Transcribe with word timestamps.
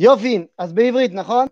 יופי, 0.00 0.46
אז 0.58 0.72
בעברית, 0.72 1.12
נכון? 1.12 1.46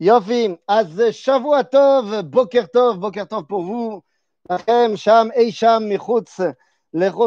יופי, 0.00 0.48
אז 0.68 1.02
שבוע 1.10 1.62
טוב, 1.62 2.14
בוקר 2.20 2.66
טוב, 2.72 3.00
בוקר 3.00 3.24
טוב 3.24 3.44
פה 3.48 3.56
הוא, 3.56 4.00
לכם 4.50 4.90
שם, 4.96 5.28
אי 5.34 5.52
שם 5.52 5.82
מחוץ, 5.88 6.40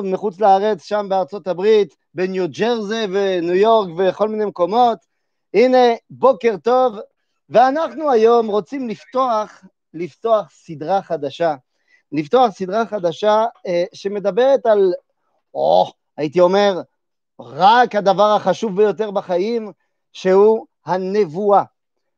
מחוץ 0.03 0.39
לארץ, 0.39 0.83
שם 0.83 1.05
בארצות 1.09 1.47
הברית, 1.47 1.95
בניו 2.13 2.45
ג'רזי 2.49 3.05
וניו 3.13 3.55
יורק 3.55 3.89
וכל 3.97 4.29
מיני 4.29 4.45
מקומות. 4.45 4.97
הנה, 5.53 5.87
בוקר 6.09 6.55
טוב, 6.63 6.95
ואנחנו 7.49 8.11
היום 8.11 8.47
רוצים 8.47 8.89
לפתוח, 8.89 9.63
לפתוח 9.93 10.51
סדרה 10.51 11.01
חדשה. 11.01 11.55
לפתוח 12.11 12.51
סדרה 12.51 12.85
חדשה 12.85 13.45
אה, 13.67 13.83
שמדברת 13.93 14.65
על, 14.65 14.93
או, 15.53 15.91
הייתי 16.17 16.39
אומר, 16.39 16.81
רק 17.45 17.95
הדבר 17.95 18.35
החשוב 18.35 18.75
ביותר 18.75 19.11
בחיים, 19.11 19.71
שהוא 20.13 20.65
הנבואה. 20.85 21.63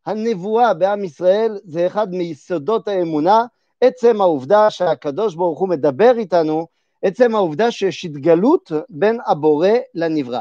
הנבואה 0.05 0.73
בעם 0.73 1.03
ישראל 1.03 1.59
זה 1.63 1.87
אחד 1.87 2.11
מיסודות 2.11 2.87
האמונה, 2.87 3.45
עצם 3.81 4.21
העובדה 4.21 4.69
שהקדוש 4.69 5.35
ברוך 5.35 5.59
הוא 5.59 5.69
מדבר 5.69 6.17
איתנו, 6.17 6.67
עצם 7.01 7.35
העובדה 7.35 7.71
שיש 7.71 8.05
התגלות 8.05 8.71
בין 8.89 9.19
הבורא 9.25 9.69
לנברא. 9.95 10.39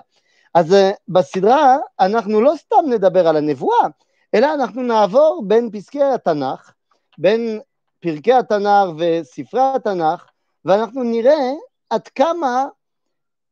אז 0.55 0.73
uh, 0.73 0.77
בסדרה 1.09 1.77
אנחנו 2.01 2.41
לא 2.41 2.53
סתם 2.57 2.85
נדבר 2.91 3.29
על 3.29 3.37
הנבואה, 3.37 3.87
אלא 4.35 4.55
אנחנו 4.55 4.83
נעבור 4.83 5.45
בין 5.47 5.71
פסקי 5.73 6.03
התנ"ך, 6.03 6.73
בין 7.19 7.61
פרקי 8.01 8.33
התנ"ך 8.33 8.89
וספרי 8.99 9.61
התנ"ך, 9.75 10.27
ואנחנו 10.65 11.03
נראה 11.03 11.53
עד 11.91 12.09
כמה 12.09 12.67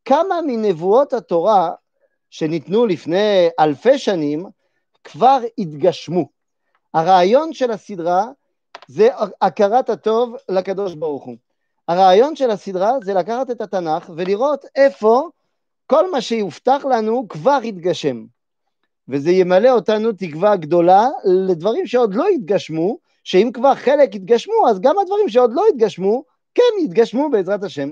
כמה 0.04 0.40
מנבואות 0.46 1.12
התורה 1.12 1.70
שניתנו 2.30 2.86
לפני 2.86 3.48
אלפי 3.60 3.98
שנים 3.98 4.44
כבר 5.04 5.38
התגשמו. 5.58 6.28
הרעיון 6.94 7.52
של 7.52 7.70
הסדרה 7.70 8.26
זה 8.88 9.08
הכרת 9.40 9.90
הטוב 9.90 10.34
לקדוש 10.48 10.94
ברוך 10.94 11.24
הוא. 11.24 11.36
הרעיון 11.88 12.36
של 12.36 12.50
הסדרה 12.50 12.92
זה 13.04 13.14
לקחת 13.14 13.50
את 13.50 13.60
התנ"ך 13.60 14.10
ולראות 14.16 14.64
איפה 14.76 15.28
כל 15.86 16.10
מה 16.10 16.20
שיובטח 16.20 16.84
לנו 16.84 17.26
כבר 17.28 17.58
התגשם. 17.64 18.24
וזה 19.08 19.30
ימלא 19.30 19.68
אותנו 19.68 20.12
תקווה 20.12 20.56
גדולה 20.56 21.08
לדברים 21.48 21.86
שעוד 21.86 22.14
לא 22.14 22.26
התגשמו, 22.28 22.98
שאם 23.24 23.50
כבר 23.54 23.74
חלק 23.74 24.14
התגשמו, 24.14 24.68
אז 24.68 24.80
גם 24.80 24.98
הדברים 24.98 25.28
שעוד 25.28 25.50
לא 25.54 25.64
התגשמו, 25.68 26.24
כן 26.54 26.84
יתגשמו 26.84 27.30
בעזרת 27.30 27.64
השם. 27.64 27.90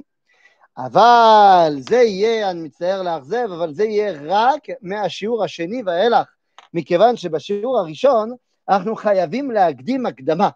אבל 0.87 1.77
זה 1.79 1.97
יהיה, 1.97 2.51
אני 2.51 2.63
מצטער 2.63 3.03
לאכזב, 3.03 3.49
אבל 3.53 3.75
זה 3.75 3.85
יהיה 3.85 4.21
רק 4.25 4.67
מהשיעור 4.83 5.45
השני 5.45 5.83
ואילך, 5.87 6.29
מכיוון 6.75 7.17
שבשיעור 7.17 7.79
הראשון 7.79 8.33
אנחנו 8.69 8.97
חייבים 8.97 9.51
להקדים 9.51 10.07
הקדמה. 10.07 10.49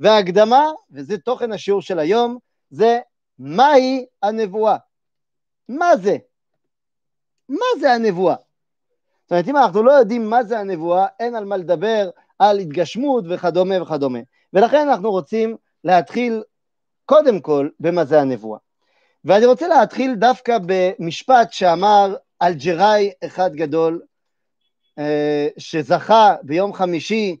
וההקדמה, 0.00 0.64
וזה 0.90 1.18
תוכן 1.18 1.52
השיעור 1.52 1.82
של 1.82 1.98
היום, 1.98 2.38
זה 2.70 2.98
מהי 3.38 4.06
הנבואה. 4.22 4.76
מה 5.68 5.96
זה? 5.96 6.16
מה 7.48 7.66
זה 7.80 7.92
הנבואה? 7.92 8.36
זאת 9.22 9.30
אומרת, 9.30 9.48
אם 9.48 9.56
אנחנו 9.56 9.82
לא 9.82 9.92
יודעים 9.92 10.30
מה 10.30 10.44
זה 10.44 10.58
הנבואה, 10.58 11.06
אין 11.20 11.34
על 11.34 11.44
מה 11.44 11.56
לדבר 11.56 12.10
על 12.38 12.58
התגשמות 12.58 13.24
וכדומה 13.30 13.82
וכדומה. 13.82 14.18
ולכן 14.52 14.88
אנחנו 14.88 15.10
רוצים 15.10 15.56
להתחיל 15.84 16.42
קודם 17.04 17.40
כל 17.40 17.68
במה 17.80 18.04
זה 18.04 18.20
הנבואה. 18.20 18.58
ואני 19.28 19.46
רוצה 19.46 19.68
להתחיל 19.68 20.14
דווקא 20.14 20.58
במשפט 20.66 21.52
שאמר 21.52 22.14
אלג'יראי 22.42 23.10
אחד 23.24 23.54
גדול, 23.54 24.02
אה, 24.98 25.48
שזכה 25.58 26.34
ביום 26.42 26.72
חמישי 26.72 27.36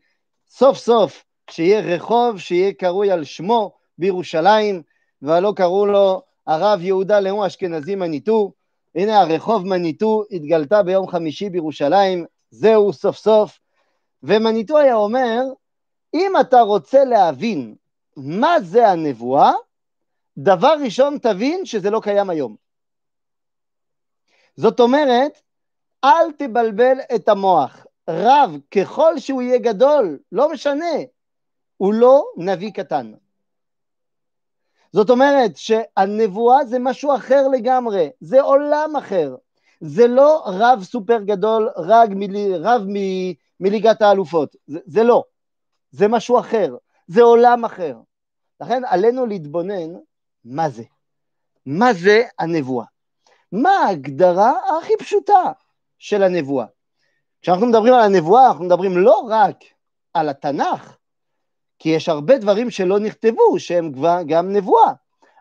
סוף 0.50 0.78
סוף 0.78 1.24
שיהיה 1.50 1.80
רחוב 1.80 2.38
שיהיה 2.38 2.72
קרוי 2.72 3.10
על 3.10 3.24
שמו 3.24 3.72
בירושלים, 3.98 4.82
ולא 5.22 5.52
קראו 5.56 5.86
לו 5.86 6.22
הרב 6.46 6.82
יהודה 6.82 7.20
לאו 7.20 7.46
אשכנזי 7.46 7.94
מניטו. 7.94 8.52
הנה 8.94 9.20
הרחוב 9.20 9.66
מניטו 9.66 10.24
התגלתה 10.30 10.82
ביום 10.82 11.08
חמישי 11.08 11.50
בירושלים, 11.50 12.24
זהו 12.50 12.92
סוף 12.92 13.16
סוף. 13.16 13.58
ומניטו 14.22 14.78
היה 14.78 14.94
אומר, 14.94 15.40
אם 16.14 16.32
אתה 16.40 16.60
רוצה 16.60 17.04
להבין 17.04 17.74
מה 18.16 18.60
זה 18.60 18.88
הנבואה, 18.88 19.52
דבר 20.38 20.74
ראשון 20.84 21.18
תבין 21.18 21.66
שזה 21.66 21.90
לא 21.90 22.00
קיים 22.02 22.30
היום. 22.30 22.56
זאת 24.56 24.80
אומרת, 24.80 25.42
אל 26.04 26.32
תבלבל 26.38 26.98
את 27.14 27.28
המוח. 27.28 27.86
רב, 28.10 28.50
ככל 28.70 29.18
שהוא 29.18 29.42
יהיה 29.42 29.58
גדול, 29.58 30.18
לא 30.32 30.52
משנה, 30.52 30.96
הוא 31.76 31.94
לא 31.94 32.24
נביא 32.36 32.70
קטן. 32.72 33.12
זאת 34.92 35.10
אומרת 35.10 35.56
שהנבואה 35.56 36.64
זה 36.64 36.78
משהו 36.78 37.14
אחר 37.16 37.48
לגמרי, 37.48 38.10
זה 38.20 38.40
עולם 38.40 38.96
אחר. 38.98 39.36
זה 39.80 40.06
לא 40.06 40.42
רב 40.46 40.82
סופר 40.82 41.18
גדול, 41.22 41.68
רב, 41.76 42.08
מלי, 42.10 42.56
רב 42.58 42.82
מ, 42.88 42.94
מליגת 43.60 44.02
האלופות, 44.02 44.56
זה, 44.66 44.78
זה 44.86 45.02
לא. 45.02 45.24
זה 45.90 46.08
משהו 46.08 46.38
אחר, 46.38 46.76
זה 47.06 47.22
עולם 47.22 47.64
אחר. 47.64 47.96
לכן 48.60 48.82
עלינו 48.84 49.26
להתבונן 49.26 49.94
מה 50.50 50.70
זה? 50.70 50.82
מה 51.66 51.92
זה 51.94 52.22
הנבואה? 52.38 52.86
מה 53.52 53.70
ההגדרה 53.70 54.52
הכי 54.78 54.92
פשוטה 54.98 55.52
של 55.98 56.22
הנבואה? 56.22 56.66
כשאנחנו 57.42 57.66
מדברים 57.66 57.94
על 57.94 58.00
הנבואה, 58.00 58.46
אנחנו 58.46 58.64
מדברים 58.64 58.98
לא 58.98 59.26
רק 59.30 59.56
על 60.14 60.28
התנ"ך, 60.28 60.96
כי 61.78 61.88
יש 61.88 62.08
הרבה 62.08 62.38
דברים 62.38 62.70
שלא 62.70 62.98
נכתבו 62.98 63.58
שהם 63.58 63.92
גם 64.26 64.52
נבואה. 64.52 64.92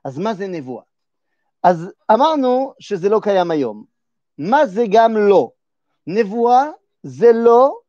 אז 0.06 0.18
מה 0.18 0.34
זה 0.34 0.48
נבואה? 0.48 0.84
אז 1.64 1.92
אמרנו 2.12 2.74
שזה 2.80 3.10
לא 3.10 3.20
קיים 3.24 3.52
היום. 3.52 3.86
מה 4.38 4.66
זה 4.66 4.84
גם 4.92 5.18
לא? 5.18 5.52
נבואה 6.08 6.64
זה 7.04 7.32
לא 7.34 7.80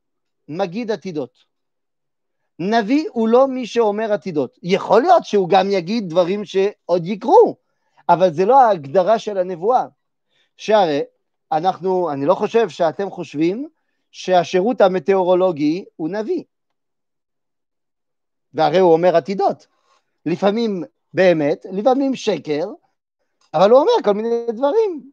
מגיד 0.49 0.91
עתידות. 0.91 1.48
נביא 2.59 3.09
הוא 3.13 3.29
לא 3.29 3.49
מי 3.49 3.67
שאומר 3.67 4.13
עתידות. 4.13 4.59
יכול 4.63 5.03
להיות 5.03 5.25
שהוא 5.25 5.49
גם 5.49 5.71
יגיד 5.71 6.09
דברים 6.09 6.45
שעוד 6.45 7.07
יקרו, 7.07 7.57
אבל 8.09 8.33
זה 8.33 8.45
לא 8.45 8.61
ההגדרה 8.61 9.19
של 9.19 9.39
הנבואה. 9.39 9.87
שהרי 10.57 11.01
אנחנו, 11.53 12.11
אני 12.11 12.27
לא 12.27 12.35
חושב 12.35 12.69
שאתם 12.69 13.11
חושבים 13.11 13.69
שהשירות 14.11 14.81
המטאורולוגי 14.81 15.85
הוא 15.97 16.09
נביא. 16.09 16.45
והרי 18.55 18.79
הוא 18.79 18.93
אומר 18.93 19.17
עתידות. 19.17 19.67
לפעמים 20.27 20.85
באמת, 21.15 21.67
לפעמים 21.73 22.15
שקר, 22.15 22.67
אבל 23.55 23.71
הוא 23.71 23.81
אומר 23.81 23.93
כל 24.05 24.13
מיני 24.13 24.47
דברים. 24.53 25.11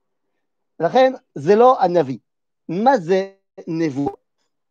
לכן 0.79 1.13
זה 1.35 1.55
לא 1.55 1.81
הנביא. 1.81 2.17
מה 2.69 2.97
זה 2.97 3.31
נבואה? 3.67 4.24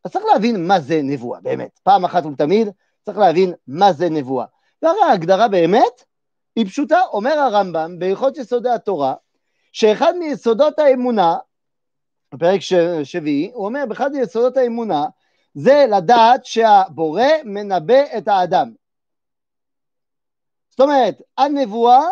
אז 0.04 0.12
צריך 0.12 0.24
להבין 0.32 0.66
מה 0.66 0.80
זה 0.80 1.00
נבואה, 1.02 1.40
באמת. 1.40 1.80
פעם 1.82 2.04
אחת 2.04 2.26
ולתמיד 2.26 2.68
צריך 3.04 3.18
להבין 3.18 3.54
מה 3.68 3.92
זה 3.92 4.10
נבואה. 4.10 4.46
והרי 4.82 5.02
ההגדרה 5.08 5.48
באמת 5.48 6.04
היא 6.56 6.66
פשוטה, 6.66 7.00
אומר 7.12 7.38
הרמב"ם 7.38 7.98
בהלכות 7.98 8.36
יסודי 8.36 8.70
התורה, 8.70 9.14
שאחד 9.72 10.12
מיסודות 10.18 10.78
האמונה, 10.78 11.36
בפרק 12.34 12.60
שביעי, 13.04 13.50
הוא 13.54 13.64
אומר, 13.64 13.84
באחד 13.88 14.12
מיסודות 14.12 14.56
האמונה, 14.56 15.06
זה 15.54 15.86
לדעת 15.90 16.44
שהבורא 16.44 17.26
מנבא 17.44 18.02
את 18.18 18.28
האדם. 18.28 18.72
זאת 20.70 20.80
אומרת, 20.80 21.22
הנבואה 21.38 22.02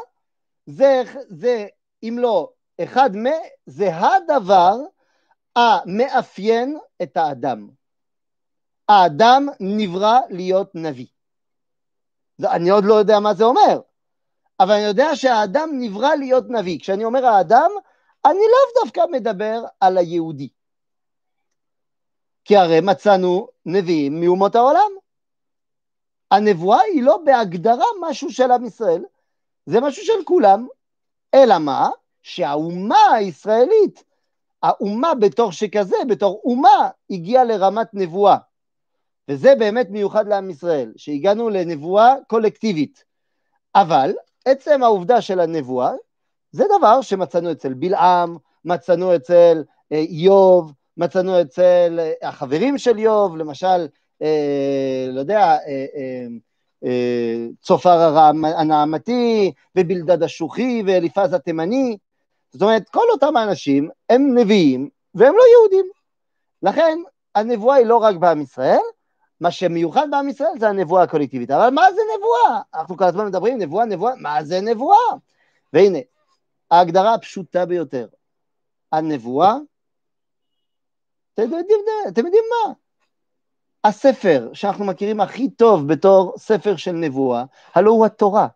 זה, 0.67 1.03
זה 1.29 1.67
אם 2.03 2.17
לא 2.21 2.51
אחד 2.83 3.17
מ... 3.17 3.27
זה 3.67 3.91
הדבר 3.97 4.77
המאפיין 5.57 6.79
את 7.03 7.17
האדם. 7.17 7.69
האדם 8.93 9.49
נברא 9.61 10.19
להיות 10.31 10.71
נביא. 10.75 11.07
אני 12.45 12.71
עוד 12.71 12.85
לא 12.85 12.95
יודע 12.95 13.21
מה 13.21 13.35
זה 13.35 13.45
אומר, 13.45 13.81
אבל 14.61 14.73
אני 14.73 14.83
יודע 14.83 15.17
שהאדם 15.17 15.71
נברא 15.73 16.15
להיות 16.15 16.45
נביא. 16.49 16.79
כשאני 16.81 17.05
אומר 17.05 17.27
האדם, 17.27 17.71
אני 18.25 18.35
לאו 18.35 18.85
דווקא 18.85 19.01
מדבר 19.11 19.65
על 19.81 19.99
היהודי. 19.99 20.49
כי 22.45 22.57
הרי 22.57 22.81
מצאנו 22.81 23.49
נביאים 23.67 24.21
מאומות 24.21 24.55
העולם. 24.55 24.91
הנבואה 26.31 26.81
היא 26.81 27.03
לא 27.03 27.19
בהגדרה 27.25 27.87
משהו 28.01 28.31
של 28.31 28.51
עם 28.51 28.65
ישראל, 28.65 29.05
זה 29.67 29.81
משהו 29.81 30.05
של 30.05 30.25
כולם, 30.25 30.67
אלא 31.35 31.59
מה? 31.59 31.89
שהאומה 32.23 33.13
הישראלית, 33.15 34.05
האומה 34.63 35.15
בתור 35.15 35.53
שכזה, 35.53 35.97
בתור 36.09 36.41
אומה, 36.45 36.91
הגיעה 37.11 37.45
לרמת 37.45 37.89
נבואה. 37.93 38.37
וזה 39.29 39.55
באמת 39.55 39.91
מיוחד 39.91 40.29
לעם 40.29 40.51
ישראל, 40.51 40.93
שהגענו 40.97 41.51
לנבואה 41.51 42.15
קולקטיבית. 42.27 43.05
אבל 43.75 44.13
עצם 44.45 44.83
העובדה 44.83 45.21
של 45.21 45.41
הנבואה, 45.41 45.93
זה 46.53 46.65
דבר 46.79 47.03
שמצאנו 47.03 47.53
אצל 47.53 47.75
בלעם, 47.75 48.37
מצאנו 48.65 49.17
אצל 49.17 49.63
אה, 49.93 49.99
איוב, 49.99 50.73
מצאנו 50.97 51.41
אצל 51.41 52.01
החברים 52.23 52.79
של 52.79 52.99
איוב, 52.99 53.37
למשל, 53.37 53.87
אה, 54.23 55.07
לא 55.09 55.21
יודע, 55.21 55.39
אה, 55.39 55.57
אה, 55.97 56.27
אה, 56.85 57.47
צופר 57.63 58.19
הנעמתי, 58.45 59.53
ובלדד 59.77 60.23
השוחי, 60.23 60.83
ואליפז 60.87 61.33
התימני. 61.33 61.97
זאת 62.53 62.63
אומרת, 62.63 62.89
כל 62.89 63.05
אותם 63.13 63.37
האנשים 63.37 63.91
הם 64.11 64.39
נביאים, 64.39 64.89
והם 65.15 65.35
לא 65.35 65.43
יהודים. 65.53 65.91
לכן, 66.63 66.99
הנבואה 67.35 67.77
היא 67.77 67.87
לא 67.87 67.97
רק 67.97 68.17
בעם 68.17 68.41
ישראל, 68.41 68.81
מה 69.43 69.51
שמיוחד 69.51 70.07
בעם 70.11 70.29
ישראל 70.29 70.59
זה 70.59 70.69
הנבואה 70.69 71.03
הקולקטיבית. 71.03 71.51
אבל 71.51 71.71
מה 71.71 71.93
זה 71.93 72.01
נבואה? 72.17 72.61
אנחנו 72.75 72.97
כל 72.97 73.05
הזמן 73.05 73.27
מדברים 73.27 73.59
נבואה, 73.59 73.85
נבואה, 73.85 74.13
מה 74.17 74.45
זה 74.45 74.61
נבואה? 74.61 74.99
והנה, 75.73 75.99
ההגדרה 76.71 77.15
הפשוטה 77.15 77.67
ביותר, 77.67 78.07
הנבואה, 78.93 79.55
אתם 81.35 81.43
יודעים, 81.43 81.81
אתם 82.09 82.25
יודעים 82.27 82.45
מה? 82.51 82.73
הספר 83.85 84.51
שאנחנו 84.53 84.85
מכירים 84.85 85.21
הכי 85.21 85.51
טוב 85.51 85.89
בתור 85.89 86.35
ספר 86.37 86.77
של 86.77 86.93
נבואה, 86.93 87.45
הלא 87.75 87.91
הוא 87.91 88.07
התורה. 88.07 88.47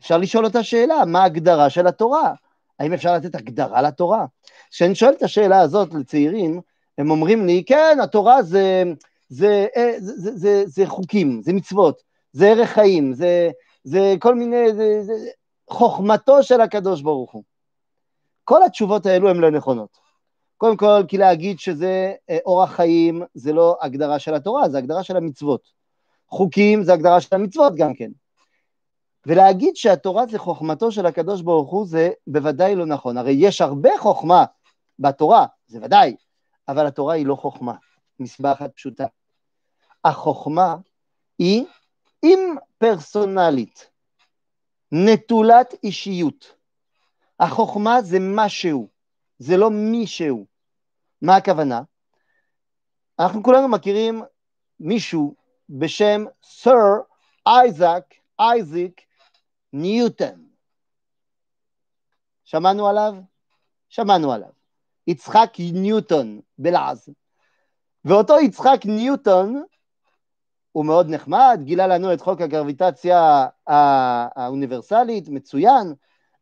אפשר 0.00 0.18
לשאול 0.18 0.44
אותה 0.44 0.62
שאלה, 0.62 1.04
מה 1.04 1.22
ההגדרה 1.22 1.70
של 1.70 1.86
התורה? 1.86 2.34
האם 2.78 2.92
אפשר 2.92 3.14
לתת 3.14 3.34
הגדרה 3.34 3.82
לתורה? 3.82 4.26
כשאני 4.70 4.94
שואל 4.94 5.12
את 5.12 5.22
השאלה 5.22 5.60
הזאת 5.60 5.94
לצעירים, 5.94 6.60
הם 6.98 7.10
אומרים 7.10 7.46
לי, 7.46 7.64
כן, 7.66 7.98
התורה 8.02 8.42
זה, 8.42 8.82
זה, 9.28 9.66
זה, 9.98 10.12
זה, 10.16 10.36
זה, 10.36 10.62
זה 10.66 10.86
חוקים, 10.86 11.42
זה 11.42 11.52
מצוות, 11.52 12.02
זה 12.32 12.48
ערך 12.48 12.68
חיים, 12.68 13.12
זה, 13.12 13.50
זה 13.84 14.14
כל 14.20 14.34
מיני, 14.34 14.72
זה, 14.72 15.02
זה, 15.02 15.12
חוכמתו 15.70 16.42
של 16.42 16.60
הקדוש 16.60 17.02
ברוך 17.02 17.32
הוא. 17.32 17.42
כל 18.44 18.62
התשובות 18.62 19.06
האלו 19.06 19.30
הן 19.30 19.36
לא 19.36 19.50
נכונות. 19.50 19.98
קודם 20.56 20.76
כל, 20.76 21.02
כי 21.08 21.18
להגיד 21.18 21.58
שזה 21.58 22.14
אה, 22.30 22.38
אורח 22.46 22.70
חיים, 22.70 23.22
זה 23.34 23.52
לא 23.52 23.76
הגדרה 23.80 24.18
של 24.18 24.34
התורה, 24.34 24.68
זה 24.68 24.78
הגדרה 24.78 25.02
של 25.02 25.16
המצוות. 25.16 25.60
חוקים 26.28 26.82
זה 26.82 26.92
הגדרה 26.92 27.20
של 27.20 27.36
המצוות 27.36 27.74
גם 27.76 27.94
כן. 27.94 28.10
ולהגיד 29.26 29.76
שהתורה 29.76 30.26
זה 30.26 30.38
חוכמתו 30.38 30.92
של 30.92 31.06
הקדוש 31.06 31.42
ברוך 31.42 31.70
הוא, 31.70 31.86
זה 31.86 32.10
בוודאי 32.26 32.74
לא 32.74 32.86
נכון. 32.86 33.16
הרי 33.16 33.32
יש 33.32 33.60
הרבה 33.60 33.90
חוכמה 33.98 34.44
בתורה, 34.98 35.46
זה 35.66 35.78
ודאי, 35.82 36.16
אבל 36.68 36.86
התורה 36.86 37.14
היא 37.14 37.26
לא 37.26 37.34
חוכמה, 37.34 37.74
מסיבה 38.20 38.52
אחת 38.52 38.74
פשוטה. 38.74 39.06
החוכמה 40.04 40.76
היא 41.38 41.64
אימפרסונלית, 42.22 43.90
נטולת 44.92 45.74
אישיות. 45.82 46.56
החוכמה 47.40 48.02
זה 48.02 48.18
משהו, 48.20 48.88
זה 49.38 49.56
לא 49.56 49.70
מישהו. 49.70 50.46
מה 51.22 51.36
הכוונה? 51.36 51.82
אנחנו 53.18 53.42
כולנו 53.42 53.68
מכירים 53.68 54.22
מישהו 54.80 55.34
בשם 55.70 56.24
סר 56.42 57.00
אייזק, 57.46 58.14
אייזיק 58.38 59.00
ניוטון. 59.72 60.48
שמענו 62.44 62.88
עליו? 62.88 63.14
שמענו 63.88 64.32
עליו. 64.32 64.50
יצחק 65.06 65.52
ניוטון 65.72 66.40
בלעז. 66.58 67.08
ואותו 68.06 68.40
יצחק 68.40 68.80
ניוטון 68.84 69.62
הוא 70.72 70.84
מאוד 70.84 71.08
נחמד, 71.08 71.60
גילה 71.62 71.86
לנו 71.86 72.12
את 72.12 72.20
חוק 72.20 72.40
הגרביטציה 72.40 73.46
האוניברסלית, 74.36 75.28
מצוין, 75.28 75.94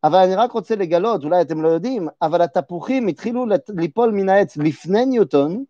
אבל 0.03 0.19
אני 0.19 0.35
רק 0.35 0.51
רוצה 0.51 0.75
לגלות, 0.75 1.23
אולי 1.23 1.41
אתם 1.41 1.61
לא 1.61 1.67
יודעים, 1.67 2.07
אבל 2.21 2.41
התפוחים 2.41 3.07
התחילו 3.07 3.45
ליפול 3.69 4.11
מן 4.11 4.29
העץ 4.29 4.57
לפני 4.57 5.05
ניוטון, 5.05 5.63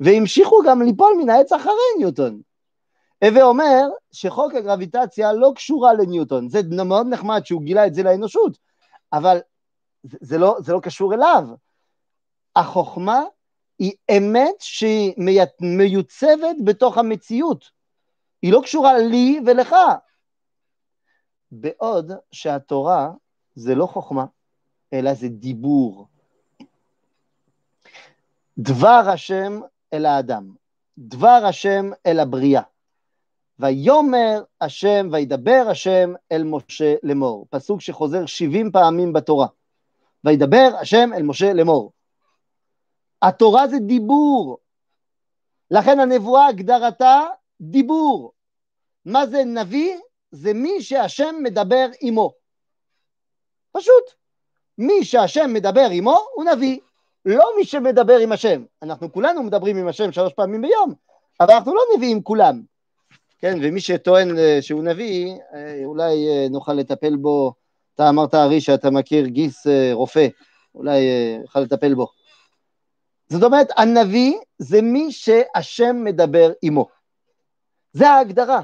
והמשיכו 0.00 0.56
גם 0.66 0.82
ליפול 0.82 1.12
מן 1.18 1.30
העץ 1.30 1.52
אחרי 1.52 1.72
ניוטון. 1.98 2.40
הווה 3.24 3.42
אומר 3.42 3.88
שחוק 4.12 4.54
הגרביטציה 4.54 5.32
לא 5.32 5.52
קשורה 5.54 5.94
לניוטון, 5.94 6.48
זה 6.48 6.60
מאוד 6.84 7.06
נחמד 7.06 7.46
שהוא 7.46 7.62
גילה 7.62 7.86
את 7.86 7.94
זה 7.94 8.02
לאנושות, 8.02 8.58
אבל 9.12 9.38
זה, 10.04 10.38
לא, 10.38 10.56
זה 10.60 10.72
לא 10.72 10.80
קשור 10.80 11.14
אליו. 11.14 11.48
החוכמה 12.56 13.22
היא 13.78 13.92
אמת 14.16 14.54
שהיא 14.60 15.14
מיוצבת 15.60 16.56
בתוך 16.64 16.98
המציאות, 16.98 17.70
היא 18.42 18.52
לא 18.52 18.60
קשורה 18.64 18.98
לי 18.98 19.40
ולך. 19.46 19.74
בעוד 21.52 22.12
שהתורה 22.32 23.10
זה 23.54 23.74
לא 23.74 23.86
חוכמה, 23.86 24.24
אלא 24.92 25.14
זה 25.14 25.28
דיבור. 25.28 26.06
דבר 28.58 29.02
השם 29.12 29.60
אל 29.92 30.06
האדם, 30.06 30.54
דבר 30.98 31.42
השם 31.48 31.90
אל 32.06 32.20
הבריאה. 32.20 32.62
ויאמר 33.58 34.42
השם, 34.60 35.08
וידבר 35.12 35.66
השם 35.70 36.12
אל 36.32 36.44
משה 36.44 36.94
לאמור. 37.02 37.46
פסוק 37.50 37.80
שחוזר 37.80 38.26
70 38.26 38.72
פעמים 38.72 39.12
בתורה. 39.12 39.46
וידבר 40.24 40.70
השם 40.80 41.10
אל 41.16 41.22
משה 41.22 41.52
לאמור. 41.52 41.92
התורה 43.28 43.68
זה 43.68 43.78
דיבור. 43.78 44.58
לכן 45.70 46.00
הנבואה 46.00 46.46
הגדרתה 46.46 47.22
דיבור. 47.60 48.32
מה 49.04 49.26
זה 49.26 49.44
נביא? 49.44 49.96
זה 50.30 50.52
מי 50.54 50.82
שהשם 50.82 51.34
מדבר 51.42 51.86
עמו. 52.00 52.32
פשוט. 53.72 54.04
מי 54.78 55.04
שהשם 55.04 55.50
מדבר 55.52 55.86
עמו 55.90 56.18
הוא 56.34 56.44
נביא, 56.44 56.78
לא 57.24 57.44
מי 57.56 57.64
שמדבר 57.64 58.16
עם 58.16 58.32
השם. 58.32 58.64
אנחנו 58.82 59.12
כולנו 59.12 59.42
מדברים 59.42 59.76
עם 59.76 59.88
השם 59.88 60.12
שלוש 60.12 60.32
פעמים 60.32 60.62
ביום, 60.62 60.94
אבל 61.40 61.54
אנחנו 61.54 61.74
לא 61.74 61.82
נביאים 61.96 62.22
כולם. 62.22 62.62
כן, 63.38 63.58
ומי 63.62 63.80
שטוען 63.80 64.38
אה, 64.38 64.58
שהוא 64.60 64.82
נביא, 64.82 65.34
אה, 65.54 65.80
אולי 65.84 66.28
אה, 66.28 66.46
נוכל 66.50 66.72
לטפל 66.72 67.16
בו, 67.16 67.52
אתה 67.94 68.08
אמרת 68.08 68.34
ארי 68.34 68.60
שאתה 68.60 68.90
מכיר 68.90 69.26
גיס 69.26 69.66
רופא, 69.92 70.26
אולי 70.74 71.00
נוכל 71.42 71.60
לטפל 71.60 71.94
בו. 71.94 72.06
זאת 73.28 73.42
אומרת, 73.42 73.68
הנביא 73.76 74.38
זה 74.58 74.82
מי 74.82 75.12
שהשם 75.12 75.96
מדבר 76.04 76.52
עמו. 76.62 76.88
זה 77.92 78.08
ההגדרה. 78.08 78.62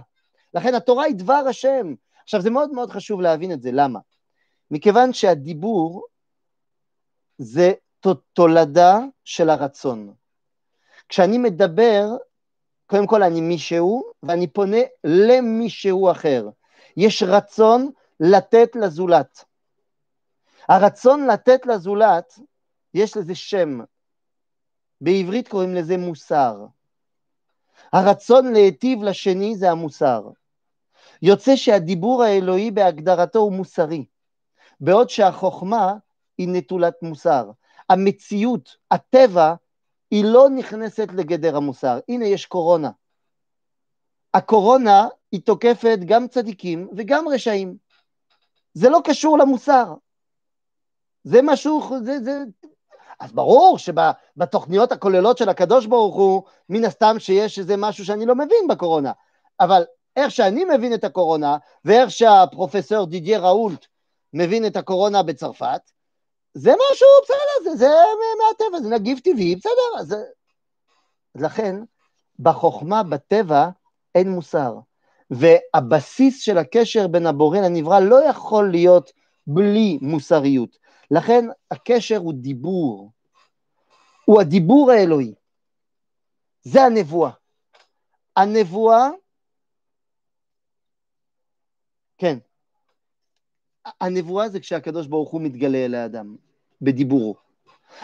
לכן 0.54 0.74
התורה 0.74 1.04
היא 1.04 1.14
דבר 1.14 1.42
השם. 1.48 1.94
עכשיו, 2.22 2.40
זה 2.40 2.50
מאוד 2.50 2.72
מאוד 2.72 2.90
חשוב 2.90 3.20
להבין 3.20 3.52
את 3.52 3.62
זה, 3.62 3.70
למה? 3.72 3.98
מכיוון 4.70 5.12
שהדיבור 5.12 6.06
זה 7.38 7.72
תולדה 8.32 8.98
של 9.24 9.50
הרצון. 9.50 10.14
כשאני 11.08 11.38
מדבר, 11.38 12.17
קודם 12.86 13.06
כל 13.06 13.22
אני 13.22 13.40
מישהו, 13.40 14.12
ואני 14.22 14.46
פונה 14.46 14.81
למישהו 15.05 16.10
אחר. 16.10 16.48
יש 16.96 17.22
רצון 17.22 17.90
לתת 18.20 18.76
לזולת. 18.76 19.44
הרצון 20.69 21.26
לתת 21.26 21.67
לזולת, 21.67 22.38
יש 22.94 23.17
לזה 23.17 23.34
שם. 23.34 23.81
בעברית 25.00 25.48
קוראים 25.48 25.74
לזה 25.74 25.96
מוסר. 25.96 26.66
הרצון 27.92 28.52
להיטיב 28.52 29.02
לשני 29.02 29.56
זה 29.56 29.70
המוסר. 29.70 30.28
יוצא 31.22 31.56
שהדיבור 31.56 32.22
האלוהי 32.22 32.70
בהגדרתו 32.70 33.38
הוא 33.38 33.52
מוסרי. 33.52 34.04
בעוד 34.80 35.10
שהחוכמה 35.10 35.94
היא 36.38 36.48
נטולת 36.52 36.94
מוסר. 37.02 37.50
המציאות, 37.88 38.76
הטבע, 38.90 39.54
היא 40.10 40.24
לא 40.24 40.48
נכנסת 40.50 41.08
לגדר 41.12 41.56
המוסר. 41.56 41.98
הנה 42.08 42.26
יש 42.26 42.46
קורונה. 42.46 42.90
הקורונה 44.34 45.08
היא 45.32 45.40
תוקפת 45.44 45.98
גם 46.06 46.28
צדיקים 46.28 46.88
וגם 46.96 47.28
רשעים. 47.28 47.76
זה 48.74 48.88
לא 48.88 49.00
קשור 49.04 49.38
למוסר. 49.38 49.94
זה 51.24 51.40
משהו, 51.42 51.90
זה, 52.02 52.20
זה... 52.20 52.44
אז 53.20 53.32
ברור 53.32 53.79
שבתוכניות 53.79 54.93
הכוללות 54.93 55.39
של 55.39 55.48
הקדוש 55.48 55.86
ברוך 55.86 56.15
הוא, 56.15 56.43
מן 56.69 56.84
הסתם 56.84 57.17
שיש 57.19 57.58
איזה 57.58 57.77
משהו 57.77 58.05
שאני 58.05 58.27
לא 58.27 58.34
מבין 58.34 58.69
בקורונה. 58.69 59.12
אבל 59.60 59.84
איך 60.17 60.31
שאני 60.31 60.65
מבין 60.65 60.94
את 60.94 61.05
הקורונה, 61.05 61.56
ואיך 61.84 62.10
שהפרופסור 62.10 63.06
דידיה 63.06 63.39
ראולט 63.39 63.86
מבין 64.32 64.67
את 64.67 64.77
הקורונה 64.77 65.22
בצרפת, 65.22 65.81
זה 66.55 66.70
משהו, 66.70 67.06
בסדר, 67.24 67.70
זה, 67.70 67.77
זה 67.77 67.89
מהטבע, 68.39 68.81
זה 68.81 68.89
נגיף 68.89 69.20
טבעי, 69.20 69.56
בסדר. 69.56 70.00
אז 70.00 70.17
לכן, 71.34 71.77
בחוכמה, 72.39 73.03
בטבע, 73.03 73.69
אין 74.15 74.31
מוסר. 74.31 74.74
והבסיס 75.31 76.43
של 76.43 76.58
הקשר 76.58 77.06
בין 77.06 77.27
הבורא 77.27 77.58
לנברא 77.58 78.00
לא 78.00 78.24
יכול 78.24 78.70
להיות 78.70 79.10
בלי 79.46 79.98
מוסריות. 80.03 80.77
לכן 81.10 81.44
הקשר 81.70 82.17
הוא 82.17 82.34
דיבור, 82.34 83.12
הוא 84.24 84.40
הדיבור 84.40 84.90
האלוהי. 84.90 85.34
זה 86.62 86.82
הנבואה. 86.82 87.31
הנבואה, 88.36 89.08
כן. 92.19 92.38
הנבואה 94.00 94.48
זה 94.48 94.60
כשהקדוש 94.60 95.06
ברוך 95.06 95.31
הוא 95.31 95.40
מתגלה 95.40 95.79
אל 95.79 95.94
האדם, 95.94 96.36
בדיבורו. 96.82 97.34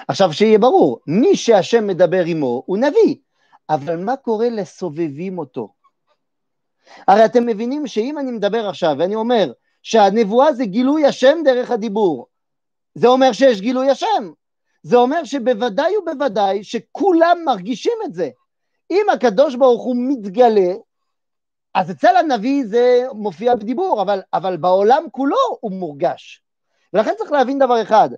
עכשיו 0.08 0.32
שיהיה 0.32 0.58
ברור, 0.58 1.00
מי 1.06 1.36
שהשם 1.36 1.86
מדבר 1.86 2.24
עמו 2.26 2.62
הוא 2.66 2.78
נביא, 2.78 3.16
אבל 3.70 3.96
מה 3.96 4.16
קורה 4.16 4.48
לסובבים 4.48 5.38
אותו? 5.38 5.74
הרי 7.08 7.24
אתם 7.24 7.46
מבינים 7.46 7.86
שאם 7.86 8.18
אני 8.18 8.30
מדבר 8.30 8.68
עכשיו 8.68 8.96
ואני 8.98 9.14
אומר 9.14 9.52
שהנבואה 9.82 10.52
זה 10.52 10.64
גילוי 10.64 11.06
השם 11.06 11.38
דרך 11.44 11.70
הדיבור, 11.70 12.26
זה 12.96 13.08
אומר 13.08 13.32
שיש 13.32 13.60
גילוי 13.60 13.90
השם. 13.90 14.32
זה 14.82 14.96
אומר 14.96 15.24
שבוודאי 15.24 15.96
ובוודאי 15.96 16.64
שכולם 16.64 17.38
מרגישים 17.44 17.98
את 18.04 18.14
זה. 18.14 18.30
אם 18.90 19.06
הקדוש 19.12 19.54
ברוך 19.54 19.82
הוא 19.84 19.96
מתגלה, 19.98 20.72
אז 21.74 21.90
אצל 21.90 22.16
הנביא 22.16 22.64
זה 22.66 23.04
מופיע 23.12 23.54
בדיבור, 23.54 24.02
אבל, 24.02 24.20
אבל 24.32 24.56
בעולם 24.56 25.04
כולו 25.10 25.36
הוא 25.60 25.72
מורגש. 25.72 26.42
ולכן 26.92 27.14
צריך 27.18 27.32
להבין 27.32 27.58
דבר 27.58 27.82
אחד, 27.82 28.10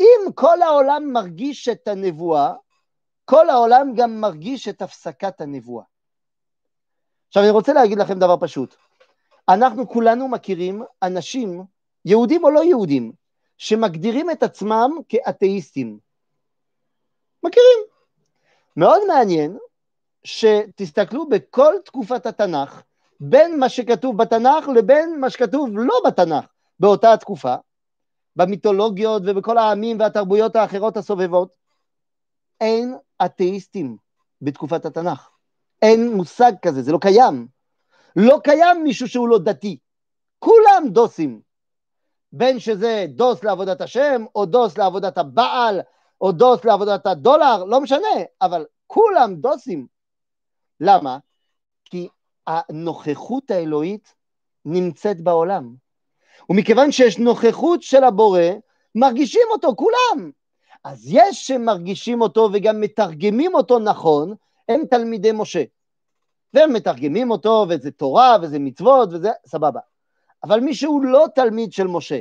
אם 0.00 0.32
כל 0.34 0.62
העולם 0.62 1.12
מרגיש 1.12 1.68
את 1.68 1.88
הנבואה, 1.88 2.52
כל 3.24 3.50
העולם 3.50 3.92
גם 3.96 4.20
מרגיש 4.20 4.68
את 4.68 4.82
הפסקת 4.82 5.40
הנבואה. 5.40 5.84
עכשיו 7.28 7.42
אני 7.42 7.50
רוצה 7.50 7.72
להגיד 7.72 7.98
לכם 7.98 8.18
דבר 8.18 8.36
פשוט. 8.40 8.74
אנחנו 9.48 9.88
כולנו 9.88 10.28
מכירים 10.28 10.82
אנשים, 11.02 11.64
יהודים 12.04 12.44
או 12.44 12.50
לא 12.50 12.64
יהודים, 12.64 13.12
שמגדירים 13.58 14.30
את 14.30 14.42
עצמם 14.42 14.90
כאתאיסטים. 15.08 15.98
מכירים. 17.42 17.78
מאוד 18.76 19.02
מעניין 19.08 19.58
שתסתכלו 20.24 21.28
בכל 21.28 21.74
תקופת 21.84 22.26
התנ"ך, 22.26 22.82
בין 23.20 23.58
מה 23.58 23.68
שכתוב 23.68 24.16
בתנ"ך 24.16 24.68
לבין 24.76 25.20
מה 25.20 25.30
שכתוב 25.30 25.68
לא 25.72 26.00
בתנ"ך 26.06 26.44
באותה 26.80 27.12
התקופה, 27.12 27.54
במיתולוגיות 28.36 29.22
ובכל 29.26 29.58
העמים 29.58 30.00
והתרבויות 30.00 30.56
האחרות 30.56 30.96
הסובבות, 30.96 31.48
אין 32.60 32.96
אתאיסטים 33.24 33.96
בתקופת 34.42 34.84
התנ"ך. 34.84 35.30
אין 35.82 36.12
מושג 36.12 36.52
כזה, 36.62 36.82
זה 36.82 36.92
לא 36.92 36.98
קיים. 37.00 37.46
לא 38.16 38.40
קיים 38.44 38.82
מישהו 38.82 39.08
שהוא 39.08 39.28
לא 39.28 39.38
דתי. 39.38 39.78
כולם 40.38 40.82
דוסים. 40.88 41.40
בין 42.32 42.58
שזה 42.58 43.06
דוס 43.08 43.44
לעבודת 43.44 43.80
השם, 43.80 44.24
או 44.34 44.46
דוס 44.46 44.78
לעבודת 44.78 45.18
הבעל, 45.18 45.80
או 46.20 46.32
דוס 46.32 46.64
לעבודת 46.64 47.06
הדולר, 47.06 47.64
לא 47.64 47.80
משנה, 47.80 48.08
אבל 48.42 48.66
כולם 48.86 49.34
דוסים. 49.34 49.86
למה? 50.80 51.18
כי 51.84 52.08
הנוכחות 52.46 53.50
האלוהית 53.50 54.14
נמצאת 54.64 55.20
בעולם. 55.20 55.74
ומכיוון 56.50 56.92
שיש 56.92 57.18
נוכחות 57.18 57.82
של 57.82 58.04
הבורא, 58.04 58.42
מרגישים 58.94 59.46
אותו 59.50 59.74
כולם. 59.76 60.30
אז 60.84 61.06
יש 61.06 61.46
שמרגישים 61.46 62.20
אותו 62.20 62.48
וגם 62.52 62.80
מתרגמים 62.80 63.54
אותו 63.54 63.78
נכון, 63.78 64.34
הם 64.68 64.80
תלמידי 64.90 65.32
משה. 65.34 65.64
והם 66.54 66.72
מתרגמים 66.72 67.30
אותו, 67.30 67.66
וזה 67.68 67.90
תורה, 67.90 68.36
וזה 68.42 68.58
מצוות, 68.58 69.08
וזה 69.12 69.30
סבבה. 69.46 69.80
אבל 70.44 70.60
מי 70.60 70.74
שהוא 70.74 71.04
לא 71.04 71.26
תלמיד 71.34 71.72
של 71.72 71.86
משה, 71.86 72.20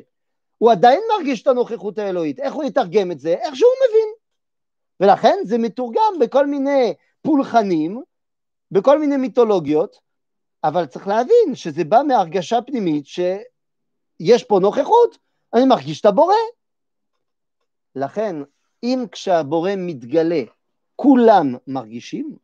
הוא 0.58 0.72
עדיין 0.72 1.02
מרגיש 1.18 1.42
את 1.42 1.48
הנוכחות 1.48 1.98
האלוהית. 1.98 2.40
איך 2.40 2.54
הוא 2.54 2.64
יתרגם 2.64 3.12
את 3.12 3.20
זה? 3.20 3.30
איך 3.30 3.56
שהוא 3.56 3.72
מבין. 3.90 4.10
ולכן 5.00 5.38
זה 5.44 5.58
מתורגם 5.58 6.14
בכל 6.20 6.48
מיני 6.48 6.94
פולחנים, 7.22 8.02
בכל 8.72 9.00
מיני 9.00 9.18
מיתולוגיות, 9.18 10.00
אבל 10.64 10.86
צריך 10.86 11.08
להבין 11.08 11.56
שזה 11.56 11.84
בא 11.84 12.02
מהרגשה 12.08 12.62
פנימית 12.62 13.06
שיש 13.06 14.44
פה 14.44 14.60
נוכחות, 14.62 15.18
אני 15.54 15.66
מרגיש 15.66 16.02
את 16.02 16.06
הבורא. 16.06 16.36
לכן, 17.96 18.36
אם 18.84 19.06
כשהבורא 19.12 19.72
מתגלה 19.78 20.42
כולם 20.96 21.56
מרגישים, 21.68 22.36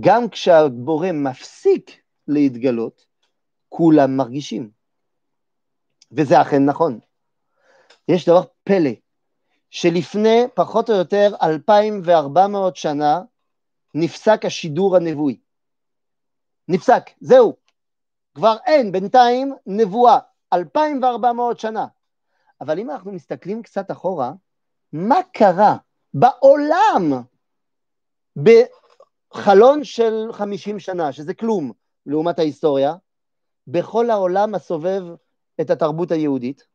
גם 0.00 0.28
כשהבורא 0.28 1.12
מפסיק 1.12 2.02
להתגלות, 2.28 3.06
כולם 3.68 4.16
מרגישים. 4.16 4.75
וזה 6.12 6.40
אכן 6.42 6.64
נכון. 6.64 6.98
יש 8.08 8.28
דבר 8.28 8.42
פלא, 8.64 8.90
שלפני 9.70 10.44
פחות 10.54 10.90
או 10.90 10.94
יותר 10.94 11.34
2,400 11.42 12.76
שנה 12.76 13.20
נפסק 13.94 14.44
השידור 14.44 14.96
הנבואי. 14.96 15.38
נפסק, 16.68 17.10
זהו. 17.20 17.56
כבר 18.34 18.56
אין 18.66 18.92
בינתיים 18.92 19.54
נבואה, 19.66 20.18
2,400 20.52 21.60
שנה. 21.60 21.86
אבל 22.60 22.78
אם 22.78 22.90
אנחנו 22.90 23.12
מסתכלים 23.12 23.62
קצת 23.62 23.90
אחורה, 23.90 24.32
מה 24.92 25.18
קרה 25.32 25.76
בעולם 26.14 27.12
בחלון 28.36 29.84
של 29.84 30.28
50 30.32 30.80
שנה, 30.80 31.12
שזה 31.12 31.34
כלום 31.34 31.72
לעומת 32.06 32.38
ההיסטוריה, 32.38 32.94
בכל 33.66 34.10
העולם 34.10 34.54
הסובב 34.54 35.02
את 35.60 35.70
התרבות 35.70 36.10
היהודית, 36.10 36.66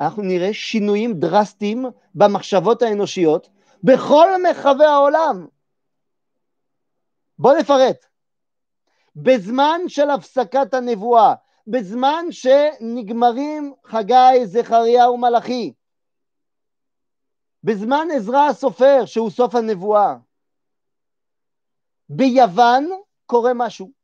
אנחנו 0.00 0.22
נראה 0.22 0.54
שינויים 0.54 1.14
דרסטיים 1.14 1.84
במחשבות 2.14 2.82
האנושיות 2.82 3.48
בכל 3.82 4.28
מרחבי 4.42 4.84
העולם. 4.84 5.46
בואו 7.38 7.58
נפרט. 7.58 8.06
בזמן 9.16 9.80
של 9.88 10.10
הפסקת 10.10 10.74
הנבואה, 10.74 11.34
בזמן 11.66 12.24
שנגמרים 12.30 13.74
חגי, 13.84 14.46
זכריה 14.46 15.10
ומלאכי, 15.10 15.72
בזמן 17.64 18.08
עזרא 18.16 18.48
הסופר, 18.48 19.04
שהוא 19.06 19.30
סוף 19.30 19.54
הנבואה, 19.54 20.16
ביוון 22.08 22.88
קורה 23.26 23.52
משהו. 23.54 23.99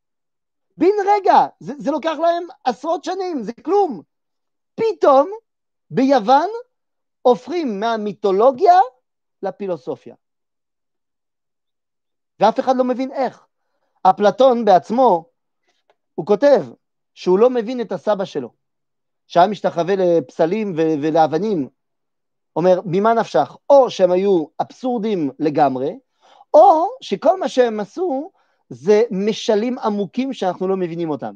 בן 0.76 0.86
רגע, 1.06 1.46
זה, 1.60 1.72
זה 1.78 1.90
לוקח 1.90 2.16
להם 2.22 2.46
עשרות 2.64 3.04
שנים, 3.04 3.42
זה 3.42 3.52
כלום. 3.52 4.02
פתאום 4.74 5.30
ביוון 5.90 6.48
הופכים 7.22 7.80
מהמיתולוגיה 7.80 8.74
לפילוסופיה. 9.42 10.14
ואף 12.40 12.60
אחד 12.60 12.76
לא 12.76 12.84
מבין 12.84 13.12
איך. 13.12 13.46
אפלטון 14.02 14.64
בעצמו, 14.64 15.24
הוא 16.14 16.26
כותב 16.26 16.62
שהוא 17.14 17.38
לא 17.38 17.50
מבין 17.50 17.80
את 17.80 17.92
הסבא 17.92 18.24
שלו, 18.24 18.52
שהיה 19.26 19.46
משתחווה 19.46 19.94
לפסלים 19.96 20.72
ולאבנים. 20.76 21.68
אומר, 22.56 22.80
ממה 22.84 23.14
נפשך? 23.14 23.56
או 23.70 23.90
שהם 23.90 24.10
היו 24.10 24.44
אבסורדים 24.60 25.30
לגמרי, 25.38 25.98
או 26.54 26.88
שכל 27.00 27.40
מה 27.40 27.48
שהם 27.48 27.80
עשו 27.80 28.30
זה 28.68 29.02
משלים 29.10 29.78
עמוקים 29.78 30.32
שאנחנו 30.32 30.68
לא 30.68 30.76
מבינים 30.76 31.10
אותם. 31.10 31.34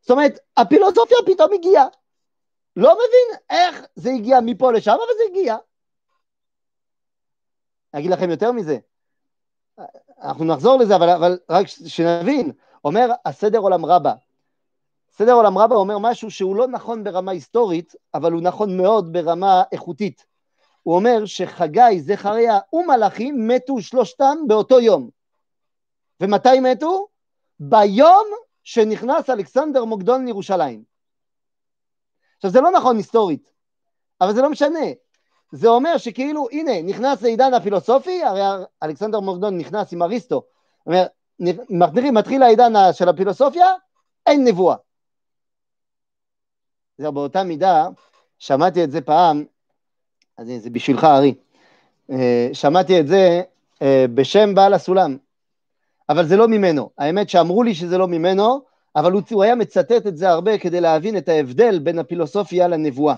זאת 0.00 0.10
אומרת, 0.10 0.38
הפילוסופיה 0.56 1.16
פתאום 1.26 1.52
הגיעה. 1.52 1.86
לא 2.76 2.94
מבין 2.94 3.38
איך 3.50 3.86
זה 3.96 4.10
הגיע 4.10 4.38
מפה 4.40 4.72
לשם, 4.72 4.90
אבל 4.90 5.14
זה 5.18 5.22
הגיע. 5.30 5.56
אני 7.94 8.00
אגיד 8.00 8.10
לכם 8.12 8.30
יותר 8.30 8.52
מזה. 8.52 8.78
אנחנו 10.22 10.44
נחזור 10.44 10.78
לזה, 10.78 10.96
אבל, 10.96 11.08
אבל 11.10 11.38
רק 11.50 11.66
שנבין, 11.66 12.52
אומר 12.84 13.08
הסדר 13.24 13.58
עולם 13.58 13.86
רבה. 13.86 14.12
סדר 15.12 15.32
עולם 15.32 15.58
רבה 15.58 15.76
אומר 15.76 15.98
משהו 15.98 16.30
שהוא 16.30 16.56
לא 16.56 16.68
נכון 16.68 17.04
ברמה 17.04 17.32
היסטורית, 17.32 17.94
אבל 18.14 18.32
הוא 18.32 18.42
נכון 18.42 18.76
מאוד 18.76 19.12
ברמה 19.12 19.62
איכותית. 19.72 20.26
הוא 20.82 20.96
אומר 20.96 21.24
שחגי, 21.24 22.00
זכריה 22.00 22.58
ומלאכי 22.72 23.32
מתו 23.32 23.80
שלושתם 23.80 24.36
באותו 24.46 24.80
יום. 24.80 25.10
ומתי 26.20 26.60
מתו? 26.60 27.08
ביום 27.60 28.26
שנכנס 28.62 29.30
אלכסנדר 29.30 29.84
מוקדון 29.84 30.26
לירושלים. 30.26 30.84
עכשיו 32.36 32.50
זה 32.50 32.60
לא 32.60 32.70
נכון 32.70 32.96
היסטורית, 32.96 33.52
אבל 34.20 34.34
זה 34.34 34.42
לא 34.42 34.50
משנה. 34.50 34.86
זה 35.52 35.68
אומר 35.68 35.98
שכאילו, 35.98 36.48
הנה, 36.52 36.82
נכנס 36.82 37.22
לעידן 37.22 37.54
הפילוסופי, 37.54 38.22
הרי 38.22 38.64
אלכסנדר 38.82 39.20
מוקדון 39.20 39.58
נכנס 39.58 39.92
עם 39.92 40.02
אריסטו, 40.02 40.42
אומר, 40.86 41.06
מתחיל, 42.12 42.42
העידן 42.42 42.72
של 42.92 43.08
הפילוסופיה, 43.08 43.66
אין 44.26 44.44
נבואה. 44.44 44.76
זה 46.98 47.10
באותה 47.10 47.42
מידה, 47.42 47.88
שמעתי 48.38 48.84
את 48.84 48.90
זה 48.90 49.00
פעם, 49.00 49.44
אז 50.38 50.46
זה 50.58 50.70
בשבילך 50.70 51.04
ארי, 51.04 51.34
אה, 52.10 52.48
שמעתי 52.52 53.00
את 53.00 53.06
זה 53.06 53.42
אה, 53.82 54.04
בשם 54.14 54.54
בעל 54.54 54.74
הסולם, 54.74 55.16
אבל 56.08 56.26
זה 56.26 56.36
לא 56.36 56.48
ממנו. 56.48 56.90
האמת 56.98 57.28
שאמרו 57.28 57.62
לי 57.62 57.74
שזה 57.74 57.98
לא 57.98 58.08
ממנו, 58.08 58.60
אבל 58.96 59.12
הוא, 59.12 59.22
הוא 59.30 59.42
היה 59.42 59.54
מצטט 59.54 60.06
את 60.06 60.16
זה 60.16 60.28
הרבה 60.28 60.58
כדי 60.58 60.80
להבין 60.80 61.16
את 61.16 61.28
ההבדל 61.28 61.78
בין 61.78 61.98
הפילוסופיה 61.98 62.68
לנבואה. 62.68 63.14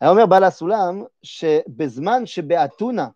היה 0.00 0.10
אומר 0.10 0.26
בעל 0.26 0.44
הסולם 0.44 1.02
שבזמן 1.22 2.26
שבאתונה 2.26 3.08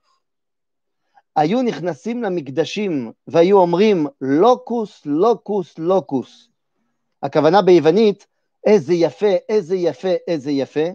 היו 1.37 1.63
נכנסים 1.63 2.23
למקדשים 2.23 3.13
והיו 3.27 3.59
אומרים 3.59 4.07
לוקוס, 4.21 5.07
לוקוס, 5.07 5.79
לוקוס. 5.79 6.49
הכוונה 7.23 7.63
ביוונית, 7.63 8.27
איזה 8.67 8.95
יפה, 8.95 9.35
איזה 9.49 9.77
יפה, 9.77 10.15
איזה 10.29 10.51
יפה. 10.51 10.89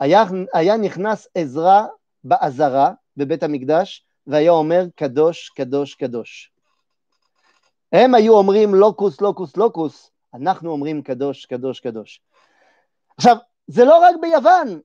היה, 0.00 0.24
היה 0.54 0.76
נכנס 0.76 1.28
עזרא 1.34 1.86
בעזרה 2.24 2.92
בבית 3.16 3.42
המקדש, 3.42 4.06
והיה 4.26 4.50
אומר 4.50 4.84
קדוש, 4.96 5.48
קדוש, 5.48 5.94
קדוש. 5.94 6.52
הם 7.92 8.14
היו 8.14 8.34
אומרים 8.34 8.74
לוקוס, 8.74 9.20
לוקוס, 9.20 9.56
לוקוס, 9.56 10.10
אנחנו 10.34 10.70
אומרים 10.70 11.02
קדוש, 11.02 11.46
קדוש, 11.46 11.80
קדוש. 11.80 12.20
עכשיו, 13.16 13.36
זה 13.66 13.84
לא 13.84 13.98
רק 13.98 14.14
ביוון, 14.20 14.80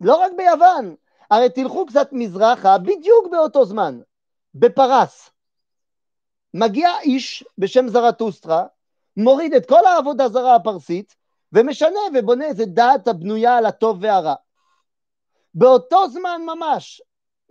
לא 0.00 0.16
רק 0.16 0.32
ביוון, 0.36 0.94
הרי 1.30 1.50
תלכו 1.50 1.86
קצת 1.86 2.08
מזרחה, 2.12 2.78
בדיוק 2.78 3.26
באותו 3.30 3.64
זמן, 3.64 4.00
בפרס. 4.54 5.30
מגיע 6.54 6.88
איש 7.02 7.44
בשם 7.58 7.88
זרטוסטרה, 7.88 8.66
מוריד 9.16 9.54
את 9.54 9.68
כל 9.68 9.86
העבודה 9.86 10.28
זרה 10.28 10.54
הפרסית, 10.54 11.16
ומשנה 11.54 12.00
ובונה 12.14 12.44
איזה 12.44 12.64
דעת 12.66 13.08
הבנויה 13.08 13.56
על 13.56 13.66
הטוב 13.66 13.98
והרע. 14.00 14.34
באותו 15.54 16.08
זמן 16.08 16.42
ממש, 16.46 17.02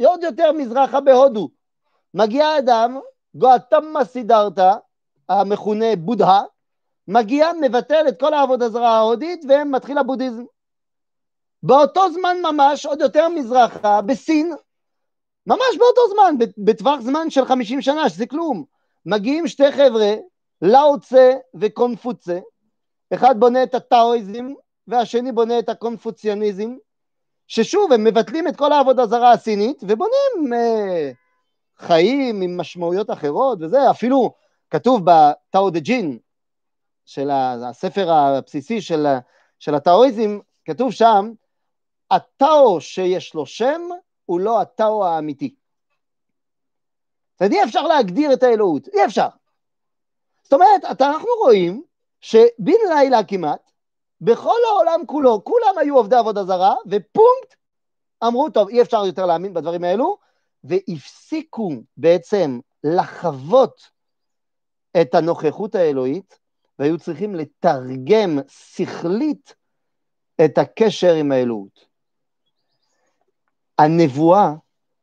עוד 0.05 0.23
יותר 0.23 0.51
מזרחה 0.51 1.01
בהודו, 1.01 1.49
מגיע 2.13 2.57
אדם, 2.57 2.99
גואטמה 3.35 4.05
סידרתא, 4.05 4.73
המכונה 5.29 5.95
בודהה, 5.97 6.41
מגיע, 7.07 7.47
מבטל 7.61 8.05
את 8.07 8.19
כל 8.19 8.33
העבודה 8.33 8.69
זרה 8.69 8.97
ההודית 8.97 9.45
ומתחיל 9.49 9.97
הבודהיזם. 9.97 10.43
באותו 11.63 12.11
זמן 12.11 12.37
ממש, 12.41 12.85
עוד 12.85 13.01
יותר 13.01 13.29
מזרחה, 13.29 14.01
בסין, 14.01 14.53
ממש 15.47 15.77
באותו 15.77 16.01
זמן, 16.13 16.35
בטווח 16.57 16.99
זמן 16.99 17.29
של 17.29 17.45
50 17.45 17.81
שנה, 17.81 18.09
שזה 18.09 18.25
כלום, 18.25 18.63
מגיעים 19.05 19.47
שתי 19.47 19.71
חבר'ה, 19.71 20.13
לאוצה 20.61 21.33
וקונפוצה, 21.55 22.39
אחד 23.13 23.39
בונה 23.39 23.63
את 23.63 23.75
הטאואיזם 23.75 24.53
והשני 24.87 25.31
בונה 25.31 25.59
את 25.59 25.69
הקונפוציוניזם, 25.69 26.75
ששוב, 27.47 27.91
הם 27.91 28.03
מבטלים 28.03 28.47
את 28.47 28.55
כל 28.55 28.71
העבודה 28.71 29.05
זרה 29.05 29.31
הסינית 29.31 29.83
ובונים 29.83 30.53
אה, 30.53 31.11
חיים 31.77 32.41
עם 32.41 32.57
משמעויות 32.57 33.11
אחרות 33.11 33.57
וזה, 33.61 33.91
אפילו 33.91 34.33
כתוב 34.69 35.01
בטאו 35.05 35.69
דה 35.69 35.79
ג'ין, 35.79 36.19
של 37.05 37.29
הספר 37.31 38.11
הבסיסי 38.11 38.81
של, 38.81 39.05
של 39.59 39.75
הטאואיזם, 39.75 40.39
כתוב 40.65 40.91
שם, 40.91 41.31
הטאו 42.11 42.81
שיש 42.81 43.33
לו 43.33 43.45
שם 43.45 43.81
הוא 44.25 44.39
לא 44.39 44.61
הטאו 44.61 45.05
האמיתי. 45.05 45.55
זאת 47.33 47.41
אומרת, 47.41 47.53
אי 47.53 47.63
אפשר 47.63 47.87
להגדיר 47.87 48.33
את 48.33 48.43
האלוהות, 48.43 48.87
אי 48.87 49.05
אפשר. 49.05 49.27
זאת 50.43 50.53
אומרת, 50.53 51.01
אנחנו 51.01 51.27
רואים 51.43 51.83
שבן 52.23 52.79
לילה 52.89 53.23
כמעט, 53.23 53.71
בכל 54.21 54.59
העולם 54.69 55.05
כולו, 55.05 55.43
כולם 55.43 55.77
היו 55.77 55.97
עובדי 55.97 56.15
עבודה 56.15 56.43
זרה, 56.43 56.75
ופונקט, 56.85 57.55
אמרו, 58.27 58.49
טוב, 58.49 58.69
אי 58.69 58.81
אפשר 58.81 59.05
יותר 59.05 59.25
להאמין 59.25 59.53
בדברים 59.53 59.83
האלו, 59.83 60.17
והפסיקו 60.63 61.71
בעצם 61.97 62.59
לחוות 62.83 63.89
את 65.01 65.15
הנוכחות 65.15 65.75
האלוהית, 65.75 66.39
והיו 66.79 66.97
צריכים 66.97 67.35
לתרגם 67.35 68.39
שכלית 68.47 69.55
את 70.45 70.57
הקשר 70.57 71.13
עם 71.13 71.31
האלוהות. 71.31 71.85
הנבואה 73.77 74.53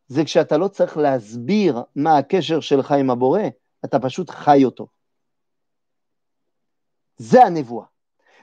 זה 0.09 0.25
כשאתה 0.25 0.57
לא 0.57 0.69
צריך 0.69 0.97
להסביר 0.97 1.83
מה 1.97 2.19
הקשר 2.19 2.61
שלך 2.61 2.93
עם 2.93 3.11
הבורא, 3.11 3.43
אתה 3.85 3.99
פשוט 3.99 4.31
חי 4.31 4.65
אותו. 4.65 4.87
זה 7.21 7.45
הנבואה. 7.45 7.87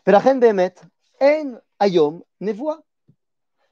ולכן 0.08 0.40
באמת 0.40 0.86
אין 1.22 1.56
היום 1.80 2.22
נבואה. 2.42 2.76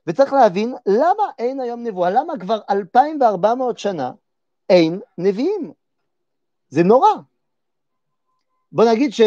וצריך 0.08 0.34
להבין 0.34 0.76
למה 0.86 1.24
אין 1.40 1.60
היום 1.60 1.84
נבואה, 1.84 2.10
למה 2.10 2.34
כבר 2.40 2.60
2,400 2.70 3.80
שנה 3.80 4.12
אין 4.70 5.00
נביאים. 5.18 5.74
זה 6.70 6.84
נורא. 6.84 7.10
בוא 8.72 8.86
נגיד 8.86 9.14
ש... 9.14 9.22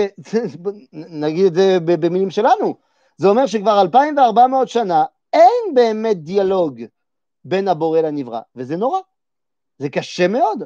נגיד 1.23 1.47
את 1.47 1.55
זה 1.55 1.79
במילים 1.81 2.31
שלנו. 2.31 2.75
זה 3.17 3.29
אומר 3.29 3.47
שכבר 3.47 3.81
2,400 3.81 4.69
שנה 4.69 5.05
אין 5.33 5.75
באמת 5.75 6.23
דיאלוג 6.23 6.81
בין 7.45 7.69
הבורא 7.69 8.01
לנברא, 8.01 8.41
וזה 8.57 8.77
נורא. 8.77 9.01
זה 9.79 9.89
קשה 9.89 10.29
מאוד. 10.29 10.63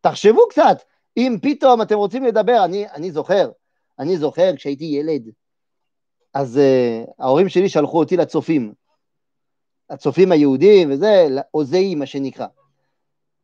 תחשבו 0.00 0.48
קצת, 0.48 0.82
אם 1.16 1.36
פתאום 1.42 1.82
אתם 1.82 1.94
רוצים 1.94 2.24
לדבר, 2.24 2.64
אני, 2.64 2.88
אני 2.88 3.10
זוכר, 3.10 3.50
אני 3.98 4.16
זוכר 4.16 4.56
כשהייתי 4.56 4.84
ילד, 4.84 5.30
אז 6.34 6.56
uh, 6.56 7.10
ההורים 7.18 7.48
שלי 7.48 7.68
שלחו 7.68 7.98
אותי 7.98 8.16
לצופים, 8.16 8.72
הצופים 9.90 10.32
היהודים 10.32 10.90
וזה, 10.90 11.26
עוזי 11.50 11.94
מה 11.94 12.06
שנקרא. 12.06 12.46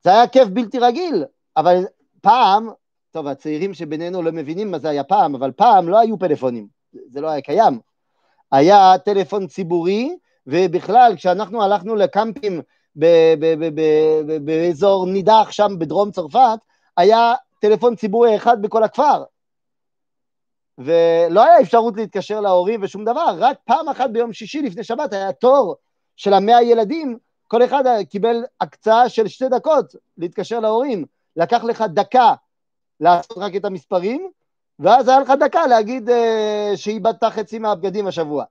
זה 0.05 0.11
היה 0.11 0.29
כיף 0.29 0.49
בלתי 0.49 0.79
רגיל, 0.79 1.25
אבל 1.57 1.85
פעם, 2.21 2.69
טוב, 3.11 3.27
הצעירים 3.27 3.75
שבינינו 3.75 4.23
לא 4.23 4.33
מבינים 4.33 4.71
מה 4.71 4.79
זה 4.79 4.89
היה 4.89 5.05
פעם, 5.05 5.35
אבל 5.35 5.53
פעם 5.53 5.89
לא 5.89 5.99
היו 5.99 6.19
פלאפונים, 6.19 6.67
זה 7.07 7.21
לא 7.21 7.29
היה 7.31 7.41
קיים. 7.41 7.81
היה 8.53 8.95
טלפון 9.05 9.47
ציבורי, 9.47 10.17
ובכלל, 10.47 11.13
כשאנחנו 11.17 11.63
הלכנו 11.63 11.95
לקמפים 11.95 12.63
באזור 14.45 15.07
נידח 15.07 15.49
שם 15.51 15.79
בדרום 15.79 16.11
צרפת, 16.11 16.59
היה 16.97 17.35
טלפון 17.61 17.97
ציבורי 17.97 18.37
אחד 18.37 18.63
בכל 18.63 18.83
הכפר. 18.85 19.23
ולא 20.79 21.45
היה 21.45 21.61
אפשרות 21.61 21.97
להתקשר 21.97 22.41
להורים 22.41 22.81
ושום 22.83 23.05
דבר, 23.05 23.35
רק 23.39 23.57
פעם 23.65 23.89
אחת 23.89 24.11
ביום 24.11 24.33
שישי 24.33 24.63
לפני 24.63 24.85
שבת 24.85 25.13
היה 25.13 25.33
תור 25.33 25.77
של 26.17 26.35
המאה 26.35 26.63
ילדים, 26.63 27.19
כל 27.49 27.65
אחד 27.65 27.85
קיבל 28.11 28.45
הקצאה 28.61 29.09
של 29.09 29.29
שתי 29.29 29.49
דקות 29.49 29.95
להתקשר 30.19 30.61
להורים. 30.61 31.05
לקח 31.37 31.65
לך 31.65 31.85
דקה 31.89 32.35
לעשות 33.01 33.39
רק 33.39 33.57
את 33.57 33.65
המספרים, 33.65 34.31
ואז 34.79 35.09
היה 35.09 35.21
לך 35.21 35.33
דקה 35.41 35.67
להגיד 35.67 36.09
uh, 36.09 36.13
שאיבדת 36.77 37.25
חצי 37.25 37.59
מהבגדים 37.59 38.07
השבוע. 38.07 38.45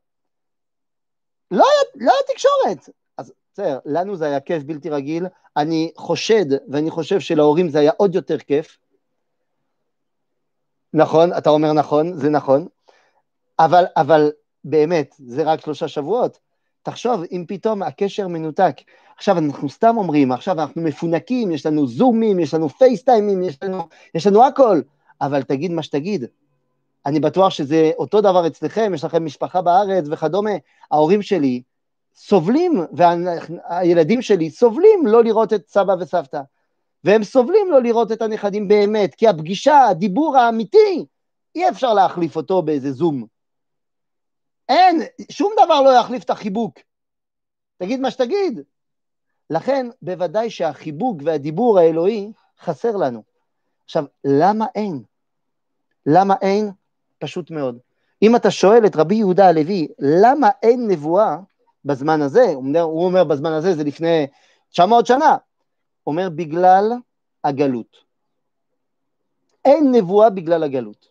לא 1.51 1.63
היה, 1.63 2.07
לא 2.07 2.11
היה 2.11 2.21
תקשורת. 2.33 2.89
אז 3.17 3.33
בסדר, 3.53 3.79
לנו 3.85 4.15
זה 4.15 4.25
היה 4.25 4.39
כיף 4.39 4.63
בלתי 4.63 4.89
רגיל. 4.89 5.25
אני 5.57 5.91
חושד, 5.97 6.45
ואני 6.71 6.89
חושב 6.89 7.19
שלהורים 7.19 7.69
זה 7.69 7.79
היה 7.79 7.91
עוד 7.97 8.15
יותר 8.15 8.37
כיף, 8.37 8.77
נכון, 10.93 11.33
אתה 11.37 11.49
אומר 11.49 11.73
נכון, 11.73 12.13
זה 12.13 12.29
נכון, 12.29 12.67
אבל, 13.59 13.85
אבל 13.97 14.31
באמת, 14.63 15.15
זה 15.19 15.43
רק 15.43 15.61
שלושה 15.61 15.87
שבועות. 15.87 16.39
תחשוב, 16.83 17.23
אם 17.31 17.45
פתאום 17.47 17.83
הקשר 17.83 18.27
מנותק, 18.27 18.75
עכשיו 19.17 19.37
אנחנו 19.37 19.69
סתם 19.69 19.97
אומרים, 19.97 20.31
עכשיו 20.31 20.61
אנחנו 20.61 20.81
מפונקים, 20.81 21.51
יש 21.51 21.65
לנו 21.65 21.87
זומים, 21.87 22.39
יש 22.39 22.53
לנו 22.53 22.69
פייסטיימים, 22.69 23.43
יש 23.43 23.57
לנו, 23.63 23.87
יש 24.15 24.27
לנו 24.27 24.45
הכל, 24.45 24.81
אבל 25.21 25.43
תגיד 25.43 25.71
מה 25.71 25.83
שתגיד. 25.83 26.25
אני 27.05 27.19
בטוח 27.19 27.49
שזה 27.49 27.91
אותו 27.97 28.21
דבר 28.21 28.47
אצלכם, 28.47 28.91
יש 28.95 29.03
לכם 29.03 29.25
משפחה 29.25 29.61
בארץ 29.61 30.05
וכדומה. 30.11 30.51
ההורים 30.91 31.21
שלי 31.21 31.61
סובלים, 32.15 32.85
והילדים 32.93 34.21
שלי 34.21 34.49
סובלים 34.49 35.07
לא 35.07 35.23
לראות 35.23 35.53
את 35.53 35.67
סבא 35.67 35.95
וסבתא. 35.99 36.41
והם 37.03 37.23
סובלים 37.23 37.71
לא 37.71 37.81
לראות 37.81 38.11
את 38.11 38.21
הנכדים 38.21 38.67
באמת, 38.67 39.15
כי 39.15 39.27
הפגישה, 39.27 39.87
הדיבור 39.87 40.37
האמיתי, 40.37 41.05
אי 41.55 41.69
אפשר 41.69 41.93
להחליף 41.93 42.35
אותו 42.35 42.61
באיזה 42.61 42.91
זום. 42.91 43.25
אין, 44.69 45.01
שום 45.31 45.53
דבר 45.65 45.81
לא 45.81 45.89
יחליף 45.89 46.23
את 46.23 46.29
החיבוק. 46.29 46.79
תגיד 47.77 47.99
מה 47.99 48.11
שתגיד. 48.11 48.61
לכן, 49.49 49.87
בוודאי 50.01 50.49
שהחיבוק 50.49 51.17
והדיבור 51.25 51.79
האלוהי 51.79 52.31
חסר 52.61 52.95
לנו. 52.95 53.23
עכשיו, 53.85 54.03
למה 54.23 54.65
אין? 54.75 55.03
למה 56.05 56.35
אין? 56.41 56.71
פשוט 57.19 57.51
מאוד. 57.51 57.77
אם 58.21 58.35
אתה 58.35 58.51
שואל 58.51 58.85
את 58.85 58.95
רבי 58.95 59.15
יהודה 59.15 59.47
הלוי, 59.47 59.87
למה 59.99 60.49
אין 60.63 60.87
נבואה 60.87 61.37
בזמן 61.85 62.21
הזה, 62.21 62.43
הוא 62.43 62.55
אומר, 62.55 62.81
הוא 62.81 63.05
אומר 63.05 63.23
בזמן 63.23 63.51
הזה, 63.51 63.75
זה 63.75 63.83
לפני 63.83 64.27
900 64.69 65.05
שנה, 65.05 65.37
אומר 66.07 66.29
בגלל 66.29 66.91
הגלות. 67.43 67.97
אין 69.65 69.91
נבואה 69.95 70.29
בגלל 70.29 70.63
הגלות. 70.63 71.07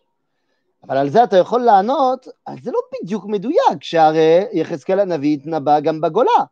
אבל 0.83 0.97
על 0.97 1.09
זה 1.09 1.23
אתה 1.23 1.37
יכול 1.37 1.61
לענות, 1.61 2.27
אז 2.45 2.57
זה 2.63 2.71
לא 2.71 2.79
בדיוק 2.93 3.25
מדויק, 3.25 3.81
שהרי 3.83 4.43
יחזקאל 4.53 4.99
הנביא 4.99 5.33
התנבא 5.33 5.79
גם 5.79 6.01
בגולה. 6.01 6.43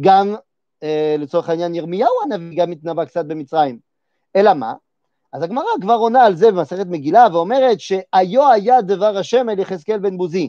גם 0.00 0.34
אה, 0.82 1.16
לצורך 1.18 1.48
העניין 1.48 1.74
ירמיהו 1.74 2.12
הנביא 2.24 2.58
גם 2.58 2.72
התנבא 2.72 3.04
קצת 3.04 3.24
במצרים. 3.24 3.78
אלא 4.36 4.54
מה? 4.54 4.74
אז 5.32 5.42
הגמרא 5.42 5.64
כבר 5.80 5.94
עונה 5.94 6.24
על 6.24 6.36
זה 6.36 6.50
במסכת 6.50 6.86
מגילה 6.86 7.26
ואומרת 7.32 7.80
שהיו 7.80 8.50
היה 8.50 8.82
דבר 8.82 9.18
השם 9.18 9.48
אל 9.48 9.58
יחזקאל 9.58 9.98
בן 9.98 10.16
בוזי. 10.16 10.48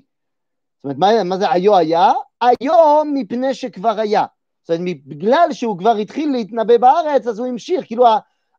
זאת 0.78 0.84
אומרת, 0.84 0.97
מה, 0.97 1.23
מה 1.23 1.38
זה 1.38 1.52
היו 1.52 1.78
היה? 1.78 2.12
היו 2.41 3.06
מפני 3.13 3.54
שכבר 3.54 3.99
היה. 3.99 4.25
זאת 4.69 4.79
אומרת, 4.79 4.97
בגלל 5.05 5.47
שהוא 5.51 5.77
כבר 5.77 5.95
התחיל 5.95 6.32
להתנבא 6.32 6.77
בארץ, 6.77 7.27
אז 7.27 7.39
הוא 7.39 7.47
המשיך, 7.47 7.86
כאילו 7.86 8.05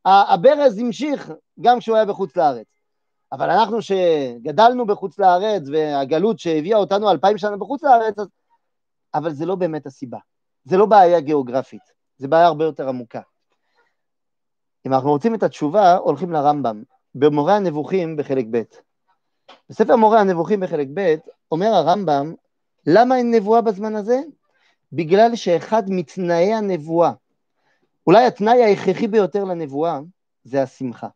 הברז 0.05 0.79
המשיך 0.79 1.33
גם 1.61 1.79
כשהוא 1.79 1.97
היה 1.97 2.05
בחוץ 2.05 2.37
לארץ. 2.37 2.67
אבל 3.33 3.51
אנחנו 3.51 3.79
שגדלנו 3.83 4.87
בחוץ 4.87 5.19
לארץ, 5.19 5.63
והגלות 5.73 6.39
שהביאה 6.39 6.79
אותנו 6.79 7.11
אלפיים 7.11 7.39
שנה 7.39 7.57
בחוץ 7.57 7.83
לארץ, 7.83 8.19
אז 8.19 8.29
אבל 9.15 9.33
זה 9.33 9.47
לא 9.47 9.55
באמת 9.55 9.87
הסיבה. 9.87 10.19
זה 10.65 10.77
לא 10.77 10.87
בעיה 10.87 11.21
גיאוגרפית, 11.21 11.93
זה 12.17 12.29
בעיה 12.29 12.47
הרבה 12.47 12.65
יותר 12.65 12.89
עמוקה. 12.89 13.21
אם 14.87 14.95
אנחנו 14.95 15.11
רוצים 15.11 15.35
את 15.35 15.43
התשובה, 15.43 15.97
הולכים 15.97 16.33
לרמב"ם, 16.33 16.83
במורה 17.15 17.57
הנבוכים 17.57 18.17
בחלק 18.17 18.47
ב'. 18.51 18.63
בספר 19.71 19.97
מורה 19.97 20.21
הנבוכים 20.21 20.61
בחלק 20.61 20.89
ב', 20.95 21.15
אומר 21.53 21.67
הרמב"ם, 21.67 22.35
למה 22.87 23.17
אין 23.17 23.35
נבואה 23.35 23.61
בזמן 23.61 23.97
הזה? 23.97 24.21
בגלל 24.93 25.37
שאחד 25.37 25.83
מתנאי 25.89 26.55
הנבואה, 26.55 27.13
אולי 28.07 28.27
התנאי 28.27 28.65
ההכרחי 28.65 29.09
ביותר 29.09 29.45
לנבואה, 29.45 30.01
זה 30.45 30.63
השמחה. 30.63 31.09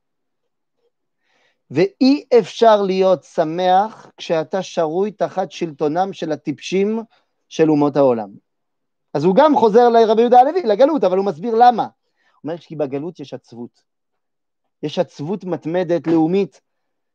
ואי 1.70 2.24
אפשר 2.38 2.82
להיות 2.82 3.24
שמח 3.24 4.10
כשאתה 4.16 4.62
שרוי 4.62 5.10
תחת 5.10 5.52
שלטונם 5.52 6.12
של 6.12 6.32
הטיפשים 6.32 7.02
של 7.48 7.70
אומות 7.70 7.96
העולם. 7.96 8.30
אז 9.14 9.24
הוא 9.24 9.36
גם 9.36 9.56
חוזר 9.56 9.88
לרבי 9.88 10.20
יהודה 10.20 10.40
הלוי, 10.40 10.62
לגלות, 10.62 11.04
אבל 11.04 11.16
הוא 11.16 11.26
מסביר 11.26 11.54
למה. 11.54 11.82
הוא 11.82 11.90
אומר 12.44 12.58
כי 12.58 12.76
בגלות 12.76 13.20
יש 13.20 13.34
עצבות. 13.34 13.82
יש 14.82 14.98
עצבות 14.98 15.44
מתמדת, 15.44 16.06
לאומית, 16.06 16.60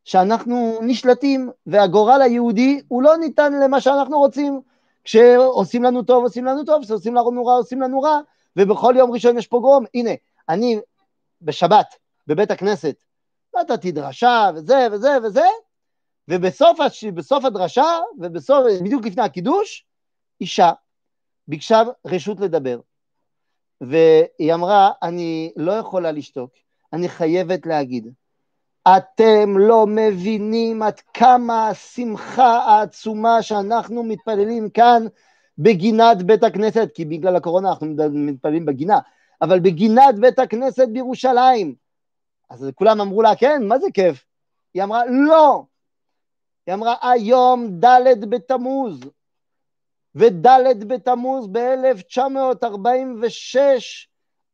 שאנחנו 0.05 0.79
נשלטים, 0.81 1.49
והגורל 1.65 2.21
היהודי 2.21 2.81
הוא 2.87 3.03
לא 3.03 3.17
ניתן 3.17 3.53
למה 3.63 3.81
שאנחנו 3.81 4.19
רוצים. 4.19 4.61
כשעושים 5.03 5.83
לנו 5.83 6.03
טוב, 6.03 6.23
עושים 6.23 6.45
לנו 6.45 6.63
טוב, 6.65 6.83
כשעושים 6.83 7.15
לנו 7.15 7.45
רע, 7.45 7.53
עושים 7.53 7.81
לנו 7.81 8.01
רע, 8.01 8.19
ובכל 8.55 8.93
יום 8.97 9.11
ראשון 9.11 9.37
יש 9.37 9.47
פוגרום. 9.47 9.85
הנה, 9.93 10.11
אני 10.49 10.79
בשבת, 11.41 11.95
בבית 12.27 12.51
הכנסת, 12.51 12.95
נתתי 13.57 13.91
דרשה, 13.91 14.49
וזה 14.55 14.87
וזה 14.91 15.17
וזה, 15.23 15.45
ובסוף 16.27 16.79
הש... 16.79 17.05
הדרשה, 17.45 17.99
ובסוף, 18.19 18.65
בדיוק 18.83 19.05
לפני 19.05 19.23
הקידוש, 19.23 19.85
אישה 20.41 20.71
ביקשה 21.47 21.81
רשות 22.05 22.39
לדבר. 22.39 22.79
והיא 23.81 24.53
אמרה, 24.53 24.91
אני 25.03 25.51
לא 25.55 25.71
יכולה 25.71 26.11
לשתוק, 26.11 26.51
אני 26.93 27.09
חייבת 27.09 27.65
להגיד. 27.65 28.13
אתם 28.87 29.57
לא 29.57 29.85
מבינים 29.87 30.81
עד 30.81 30.99
כמה 31.13 31.69
השמחה 31.69 32.57
העצומה 32.57 33.41
שאנחנו 33.41 34.03
מתפללים 34.03 34.69
כאן 34.69 35.03
בגינת 35.57 36.23
בית 36.23 36.43
הכנסת, 36.43 36.89
כי 36.93 37.05
בגלל 37.05 37.35
הקורונה 37.35 37.69
אנחנו 37.69 37.87
מתפללים 38.09 38.65
בגינה, 38.65 38.99
אבל 39.41 39.59
בגינת 39.59 40.19
בית 40.19 40.39
הכנסת 40.39 40.87
בירושלים. 40.87 41.75
אז 42.49 42.65
כולם 42.75 43.01
אמרו 43.01 43.21
לה, 43.21 43.35
כן, 43.35 43.67
מה 43.67 43.79
זה 43.79 43.87
כיף? 43.93 44.25
היא 44.73 44.83
אמרה, 44.83 45.05
לא. 45.05 45.63
היא 46.67 46.75
אמרה, 46.75 46.95
היום 47.01 47.79
ד' 47.79 48.29
בתמוז, 48.29 48.99
וד' 50.15 50.47
בתמוז 50.87 51.47
ב-1946 51.51 53.57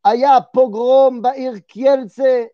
היה 0.04 0.40
פוגרום 0.52 1.22
בעיר 1.22 1.58
קיילצה 1.58 2.44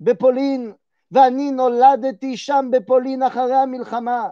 בפולין, 0.00 0.72
ואני 1.14 1.50
נולדתי 1.50 2.36
שם 2.36 2.68
בפולין 2.72 3.22
אחרי 3.22 3.54
המלחמה. 3.54 4.28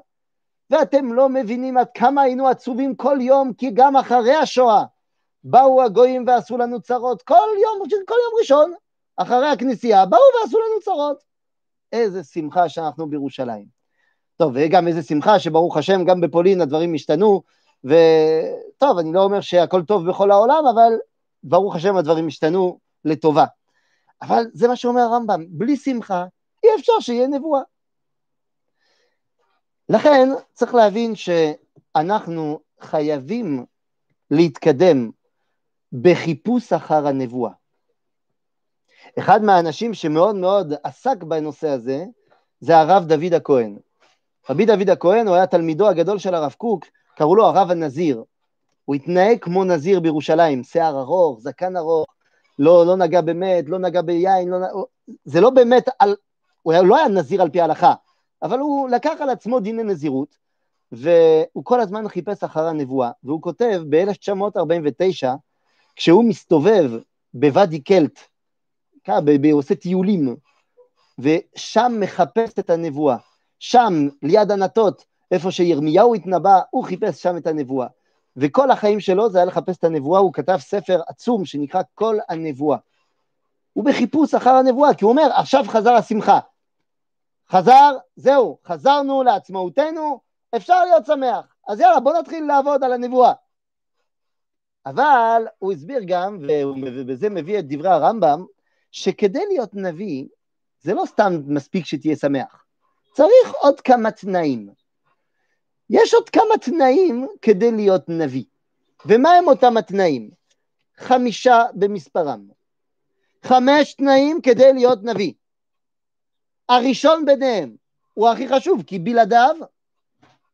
ואתם 0.70 1.12
לא 1.12 1.28
מבינים 1.28 1.76
עד 1.76 1.86
כמה 1.94 2.22
היינו 2.22 2.48
עצובים 2.48 2.94
כל 2.94 3.18
יום, 3.20 3.52
כי 3.52 3.70
גם 3.70 3.96
אחרי 3.96 4.34
השואה 4.34 4.84
באו 5.44 5.82
הגויים 5.82 6.24
ועשו 6.26 6.58
לנו 6.58 6.80
צרות 6.80 7.22
כל 7.22 7.48
יום, 7.62 7.88
כל 8.06 8.14
יום 8.24 8.40
ראשון, 8.40 8.72
אחרי 9.16 9.48
הכנסייה, 9.48 10.06
באו 10.06 10.20
ועשו 10.40 10.58
לנו 10.58 10.80
צרות. 10.82 11.22
איזה 11.92 12.24
שמחה 12.24 12.68
שאנחנו 12.68 13.06
בירושלים. 13.10 13.66
טוב, 14.36 14.52
וגם 14.54 14.88
איזה 14.88 15.02
שמחה 15.02 15.38
שברוך 15.38 15.76
השם, 15.76 16.04
גם 16.04 16.20
בפולין 16.20 16.60
הדברים 16.60 16.94
השתנו, 16.94 17.42
וטוב, 17.84 18.98
אני 18.98 19.12
לא 19.12 19.22
אומר 19.22 19.40
שהכל 19.40 19.82
טוב 19.82 20.08
בכל 20.08 20.30
העולם, 20.30 20.64
אבל 20.74 20.92
ברוך 21.44 21.76
השם 21.76 21.96
הדברים 21.96 22.26
השתנו 22.26 22.78
לטובה. 23.04 23.44
אבל 24.22 24.44
זה 24.52 24.68
מה 24.68 24.76
שאומר 24.76 25.00
הרמב"ם, 25.00 25.44
בלי 25.48 25.76
שמחה 25.76 26.24
אי 26.64 26.68
אפשר 26.78 27.00
שיהיה 27.00 27.26
נבואה. 27.26 27.62
לכן 29.88 30.28
צריך 30.52 30.74
להבין 30.74 31.14
שאנחנו 31.14 32.60
חייבים 32.80 33.64
להתקדם 34.30 35.10
בחיפוש 35.92 36.72
אחר 36.72 37.06
הנבואה. 37.06 37.52
אחד 39.18 39.42
מהאנשים 39.42 39.94
שמאוד 39.94 40.36
מאוד 40.36 40.72
עסק 40.84 41.22
בנושא 41.22 41.68
הזה, 41.68 42.04
זה 42.60 42.78
הרב 42.78 43.04
דוד 43.04 43.34
הכהן. 43.34 43.78
רבי 44.50 44.66
דוד 44.66 44.90
הכהן 44.90 45.28
הוא 45.28 45.36
היה 45.36 45.46
תלמידו 45.46 45.88
הגדול 45.88 46.18
של 46.18 46.34
הרב 46.34 46.52
קוק, 46.58 46.84
קראו 47.16 47.36
לו 47.36 47.46
הרב 47.46 47.70
הנזיר. 47.70 48.24
הוא 48.84 48.94
התנהג 48.94 49.38
כמו 49.40 49.64
נזיר 49.64 50.00
בירושלים, 50.00 50.64
שיער 50.64 51.00
ארוך, 51.00 51.40
זקן 51.40 51.76
ארוך, 51.76 52.06
לא, 52.58 52.86
לא 52.86 52.96
נגע 52.96 53.20
במת, 53.20 53.64
לא 53.68 53.78
נגע 53.78 54.02
ביין, 54.02 54.48
לא, 54.48 54.86
זה 55.24 55.40
לא 55.40 55.50
באמת, 55.50 55.88
על, 55.98 56.16
הוא 56.62 56.74
לא 56.74 56.96
היה 56.96 57.08
נזיר 57.08 57.42
על 57.42 57.50
פי 57.50 57.60
ההלכה, 57.60 57.94
אבל 58.42 58.58
הוא 58.58 58.88
לקח 58.88 59.12
על 59.20 59.30
עצמו 59.30 59.60
דיני 59.60 59.82
נזירות, 59.82 60.36
והוא 60.92 61.64
כל 61.64 61.80
הזמן 61.80 62.08
חיפש 62.08 62.44
אחר 62.44 62.66
הנבואה, 62.66 63.10
והוא 63.24 63.42
כותב 63.42 63.82
ב-1949, 63.88 65.26
כשהוא 65.96 66.24
מסתובב 66.24 66.90
בוואדי 67.34 67.80
קלט, 67.80 68.20
הוא 69.06 69.58
עושה 69.58 69.74
טיולים, 69.74 70.36
ושם 71.18 71.92
מחפש 72.00 72.58
את 72.58 72.70
הנבואה, 72.70 73.16
שם, 73.58 74.08
ליד 74.22 74.50
ענתות, 74.52 75.04
איפה 75.30 75.50
שירמיהו 75.50 76.14
התנבא, 76.14 76.60
הוא 76.70 76.84
חיפש 76.84 77.22
שם 77.22 77.36
את 77.36 77.46
הנבואה. 77.46 77.86
וכל 78.36 78.70
החיים 78.70 79.00
שלו 79.00 79.30
זה 79.30 79.38
היה 79.38 79.44
לחפש 79.44 79.76
את 79.76 79.84
הנבואה, 79.84 80.20
הוא 80.20 80.32
כתב 80.32 80.56
ספר 80.60 81.00
עצום 81.06 81.44
שנקרא 81.44 81.82
כל 81.94 82.16
הנבואה. 82.28 82.78
הוא 83.72 83.84
בחיפוש 83.84 84.34
אחר 84.34 84.50
הנבואה, 84.50 84.94
כי 84.94 85.04
הוא 85.04 85.12
אומר, 85.12 85.30
עכשיו 85.34 85.64
חזר 85.68 85.92
השמחה. 85.92 86.38
חזר, 87.52 87.96
זהו, 88.16 88.58
חזרנו 88.66 89.22
לעצמאותנו, 89.22 90.20
אפשר 90.56 90.84
להיות 90.84 91.06
שמח. 91.06 91.54
אז 91.68 91.80
יאללה, 91.80 92.00
בוא 92.00 92.18
נתחיל 92.18 92.44
לעבוד 92.44 92.84
על 92.84 92.92
הנבואה. 92.92 93.32
אבל 94.86 95.46
הוא 95.58 95.72
הסביר 95.72 96.00
גם, 96.06 96.38
ובזה 96.96 97.30
מביא 97.30 97.58
את 97.58 97.64
דברי 97.68 97.88
הרמב"ם, 97.88 98.44
שכדי 98.90 99.46
להיות 99.48 99.74
נביא, 99.74 100.26
זה 100.80 100.94
לא 100.94 101.02
סתם 101.06 101.32
מספיק 101.46 101.86
שתהיה 101.86 102.16
שמח. 102.16 102.64
צריך 103.12 103.52
עוד 103.60 103.80
כמה 103.80 104.10
תנאים. 104.10 104.68
יש 105.90 106.14
עוד 106.14 106.28
כמה 106.28 106.58
תנאים 106.60 107.26
כדי 107.42 107.72
להיות 107.72 108.08
נביא. 108.08 108.44
ומה 109.06 109.32
הם 109.32 109.48
אותם 109.48 109.76
התנאים? 109.76 110.30
חמישה 110.96 111.64
במספרם. 111.74 112.48
חמש 113.42 113.94
תנאים 113.94 114.40
כדי 114.42 114.72
להיות 114.72 114.98
נביא. 115.02 115.32
הראשון 116.68 117.24
ביניהם 117.24 117.76
הוא 118.14 118.28
הכי 118.28 118.48
חשוב, 118.48 118.82
כי 118.82 118.98
בלעדיו 118.98 119.56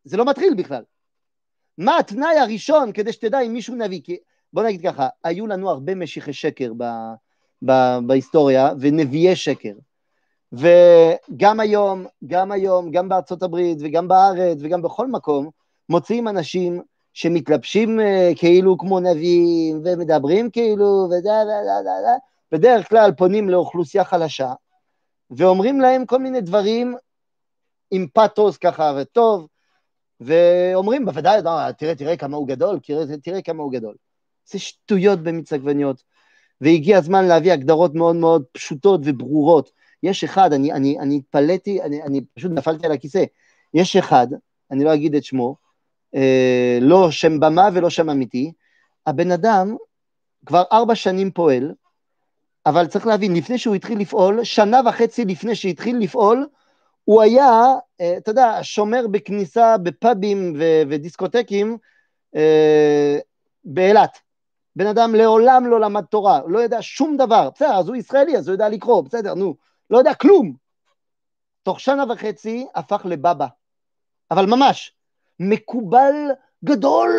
זה 0.04 0.16
לא 0.16 0.24
מתחיל 0.24 0.54
בכלל. 0.54 0.82
מה 1.78 1.98
התנאי 1.98 2.38
הראשון 2.38 2.92
כדי 2.92 3.12
שתדע 3.12 3.40
אם 3.40 3.52
מישהו 3.52 3.74
נביא? 3.74 4.00
כי 4.04 4.16
בוא 4.52 4.62
נגיד 4.62 4.82
ככה, 4.82 5.08
היו 5.24 5.46
לנו 5.46 5.70
הרבה 5.70 5.94
משיחי 5.94 6.32
שקר 6.32 6.72
ב, 6.76 6.84
ב, 7.64 7.98
בהיסטוריה 8.06 8.70
ונביאי 8.80 9.36
שקר. 9.36 9.72
וגם 10.52 11.60
היום, 11.60 12.06
גם 12.26 12.52
היום, 12.52 12.90
גם 12.90 13.08
בארצות 13.08 13.42
הברית 13.42 13.78
וגם 13.80 14.08
בארץ 14.08 14.58
וגם 14.60 14.82
בכל 14.82 15.06
מקום, 15.06 15.50
מוצאים 15.88 16.28
אנשים 16.28 16.82
שמתלבשים 17.12 18.00
uh, 18.00 18.02
כאילו 18.38 18.78
כמו 18.78 19.00
נביאים 19.00 19.80
ומדברים 19.84 20.50
כאילו 20.50 21.08
וזה, 21.10 21.30
בדרך 22.52 22.88
כלל 22.88 23.12
פונים 23.12 23.48
לאוכלוסייה 23.50 24.04
חלשה 24.04 24.52
ואומרים 25.30 25.80
להם 25.80 26.06
כל 26.06 26.18
מיני 26.18 26.40
דברים 26.40 26.96
עם 27.90 28.06
פתוס 28.14 28.56
ככה 28.56 28.92
וטוב, 29.00 29.48
ואומרים 30.20 31.04
בוודאי, 31.06 31.42
לא, 31.42 31.72
תראה, 31.72 31.94
תראה 31.94 32.16
כמה 32.16 32.36
הוא 32.36 32.48
גדול, 32.48 32.78
תראה, 32.78 33.04
תראה 33.22 33.42
כמה 33.42 33.62
הוא 33.62 33.72
גדול. 33.72 33.94
זה 34.46 34.58
שטויות 34.58 35.22
במיץ 35.22 35.52
עגבניות, 35.52 36.02
והגיע 36.60 36.98
הזמן 36.98 37.24
להביא 37.24 37.52
הגדרות 37.52 37.94
מאוד 37.94 38.16
מאוד 38.16 38.44
פשוטות 38.52 39.00
וברורות. 39.04 39.70
יש 40.02 40.24
אחד, 40.24 40.52
אני, 40.52 40.72
אני, 40.72 40.98
אני 41.00 41.16
התפלאתי, 41.16 41.82
אני, 41.82 42.02
אני 42.02 42.20
פשוט 42.34 42.52
נפלתי 42.52 42.86
על 42.86 42.92
הכיסא, 42.92 43.24
יש 43.74 43.96
אחד, 43.96 44.26
אני 44.70 44.84
לא 44.84 44.94
אגיד 44.94 45.14
את 45.14 45.24
שמו, 45.24 45.56
אה, 46.14 46.78
לא 46.80 47.10
שם 47.10 47.40
במה 47.40 47.68
ולא 47.74 47.90
שם 47.90 48.10
אמיתי, 48.10 48.52
הבן 49.06 49.30
אדם 49.30 49.76
כבר 50.46 50.62
ארבע 50.72 50.94
שנים 50.94 51.30
פועל, 51.30 51.72
אבל 52.68 52.86
צריך 52.86 53.06
להבין, 53.06 53.36
לפני 53.36 53.58
שהוא 53.58 53.74
התחיל 53.74 54.00
לפעול, 54.00 54.44
שנה 54.44 54.80
וחצי 54.86 55.24
לפני 55.24 55.54
שהתחיל 55.54 55.98
לפעול, 55.98 56.46
הוא 57.04 57.22
היה, 57.22 57.74
אה, 58.00 58.16
אתה 58.16 58.30
יודע, 58.30 58.58
שומר 58.62 59.06
בכניסה 59.10 59.78
בפאבים 59.78 60.54
ו- 60.58 60.82
ודיסקוטקים 60.88 61.78
אה, 62.36 63.18
באילת. 63.64 64.18
בן 64.76 64.86
אדם 64.86 65.14
לעולם 65.14 65.66
לא 65.66 65.80
למד 65.80 66.04
תורה, 66.04 66.40
לא 66.46 66.58
יודע 66.58 66.78
שום 66.80 67.16
דבר. 67.16 67.50
בסדר, 67.54 67.74
אז 67.74 67.88
הוא 67.88 67.96
ישראלי, 67.96 68.36
אז 68.36 68.48
הוא 68.48 68.54
יודע 68.54 68.68
לקרוא, 68.68 69.02
בסדר, 69.02 69.34
נו. 69.34 69.54
לא 69.90 69.98
יודע 69.98 70.14
כלום. 70.14 70.52
תוך 71.62 71.80
שנה 71.80 72.04
וחצי 72.12 72.66
הפך 72.74 73.02
לבבא. 73.04 73.46
אבל 74.30 74.46
ממש, 74.46 74.92
מקובל 75.40 76.14
גדול 76.64 77.10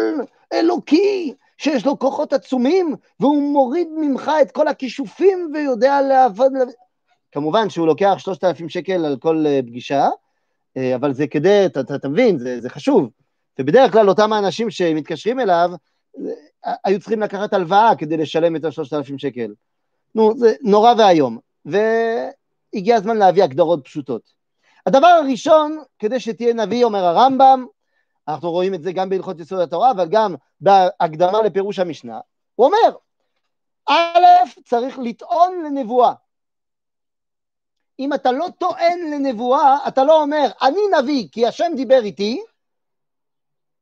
אלוקי, 0.54 1.34
שיש 1.60 1.86
לו 1.86 2.00
כוחות 2.00 2.34
עצומים, 2.34 2.96
והוא 3.20 3.54
מוריד 3.54 3.88
ממך 3.98 4.32
את 4.42 4.52
כל 4.52 4.68
הכישופים 4.68 5.52
ויודע 5.54 6.02
לעבוד... 6.02 6.52
כמובן 7.32 7.70
שהוא 7.70 7.88
לוקח 7.88 8.16
3,000 8.18 8.70
שקל 8.70 9.06
על 9.06 9.18
כל 9.18 9.44
אה, 9.48 9.60
פגישה, 9.66 10.10
אה, 10.78 10.96
אבל 10.96 11.14
זה 11.14 11.28
כדי, 11.28 11.66
אתה, 11.66 11.80
אתה, 11.80 11.96
אתה 11.96 12.10
מבין, 12.10 12.38
זה, 12.38 12.62
זה 12.62 12.70
חשוב. 12.70 13.10
ובדרך 13.60 13.92
כלל 13.92 14.10
אותם 14.10 14.34
האנשים 14.34 14.72
שמתקשרים 14.72 15.40
אליו, 15.40 15.72
אה, 16.66 16.74
היו 16.86 17.00
צריכים 17.00 17.22
לקחת 17.22 17.54
הלוואה 17.54 17.96
כדי 17.96 18.18
לשלם 18.18 18.56
את 18.56 18.66
ה-3,000 18.66 19.18
שקל. 19.18 19.54
נו, 20.16 20.38
זה 20.38 20.54
נורא 20.62 20.94
ואיום. 20.98 21.38
והגיע 21.66 22.96
הזמן 22.96 23.18
להביא 23.18 23.44
הגדרות 23.44 23.86
פשוטות. 23.86 24.22
הדבר 24.86 25.08
הראשון, 25.08 25.78
כדי 26.00 26.20
שתהיה 26.20 26.54
נביא, 26.54 26.86
אומר 26.86 27.06
הרמב"ם, 27.06 27.66
אנחנו 28.30 28.52
רואים 28.52 28.74
את 28.74 28.84
זה 28.84 28.92
גם 28.92 29.10
בהלכות 29.10 29.40
יסוד 29.40 29.60
התורה, 29.60 29.92
אבל 29.92 30.08
גם 30.10 30.36
בהקדמה 30.62 31.42
לפירוש 31.42 31.80
המשנה, 31.80 32.20
הוא 32.56 32.66
אומר, 32.66 32.98
א', 33.86 34.26
צריך 34.66 35.00
לטעון 35.00 35.64
לנבואה. 35.66 36.14
אם 38.00 38.14
אתה 38.14 38.32
לא 38.32 38.48
טוען 38.58 39.00
לנבואה, 39.14 39.78
אתה 39.88 40.04
לא 40.04 40.22
אומר, 40.22 40.48
אני 40.62 40.82
נביא 41.00 41.28
כי 41.32 41.48
השם 41.48 41.72
דיבר 41.76 42.00
איתי, 42.04 42.42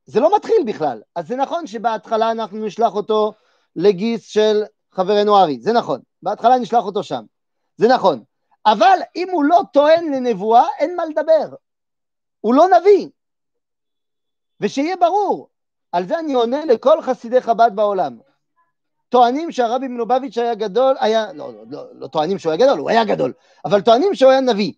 זה 0.06 0.20
לא 0.20 0.36
מתחיל 0.36 0.64
בכלל. 0.66 1.02
אז 1.16 1.28
זה 1.28 1.36
נכון 1.36 1.68
שבהתחלה 1.68 2.32
אנחנו 2.32 2.66
נשלח 2.66 2.96
אותו 2.96 3.34
לגיס 3.76 4.28
של 4.28 4.64
חברנו 4.92 5.38
ארי, 5.38 5.60
זה 5.62 5.74
נכון. 5.74 6.02
בהתחלה 6.24 6.58
נשלח 6.58 6.84
אותו 6.84 7.04
שם, 7.04 7.24
זה 7.78 7.88
נכון. 7.88 8.24
אבל 8.66 9.00
אם 9.16 9.28
הוא 9.32 9.44
לא 9.44 9.62
טוען 9.74 10.14
לנבואה, 10.14 10.66
אין 10.80 10.96
מה 10.96 11.06
לדבר. 11.06 11.56
הוא 12.42 12.54
לא 12.56 12.66
נביא. 12.80 13.08
ושיהיה 14.62 14.96
ברור, 14.96 15.50
על 15.92 16.08
זה 16.08 16.20
אני 16.20 16.34
עונה 16.34 16.66
לכל 16.66 17.02
חסידי 17.02 17.42
חב"ד 17.42 17.72
בעולם. 17.76 18.18
טוענים 19.10 19.52
שהרבי 19.52 19.88
מלובביץ' 19.88 20.38
היה 20.38 20.56
גדול, 20.56 20.96
היה, 21.00 21.34
לא, 21.34 21.54
לא, 21.54 21.64
לא, 21.70 21.86
לא 21.94 22.08
טוענים 22.08 22.40
שהוא 22.40 22.52
היה 22.52 22.66
גדול, 22.66 22.80
הוא 22.80 22.90
היה 22.90 23.06
גדול, 23.06 23.34
אבל 23.66 23.82
טוענים 23.82 24.16
שהוא 24.16 24.32
היה 24.32 24.42
נביא. 24.42 24.74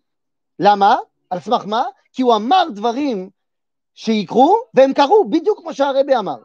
למה? 0.60 0.98
על 1.30 1.40
סמך 1.40 1.66
מה? 1.66 1.84
כי 2.14 2.22
הוא 2.22 2.36
אמר 2.36 2.68
דברים 2.76 3.30
שיקרו, 3.94 4.58
והם 4.74 4.94
קרו 4.94 5.30
בדיוק 5.30 5.60
כמו 5.60 5.74
שהרבי 5.74 6.16
אמר. 6.16 6.38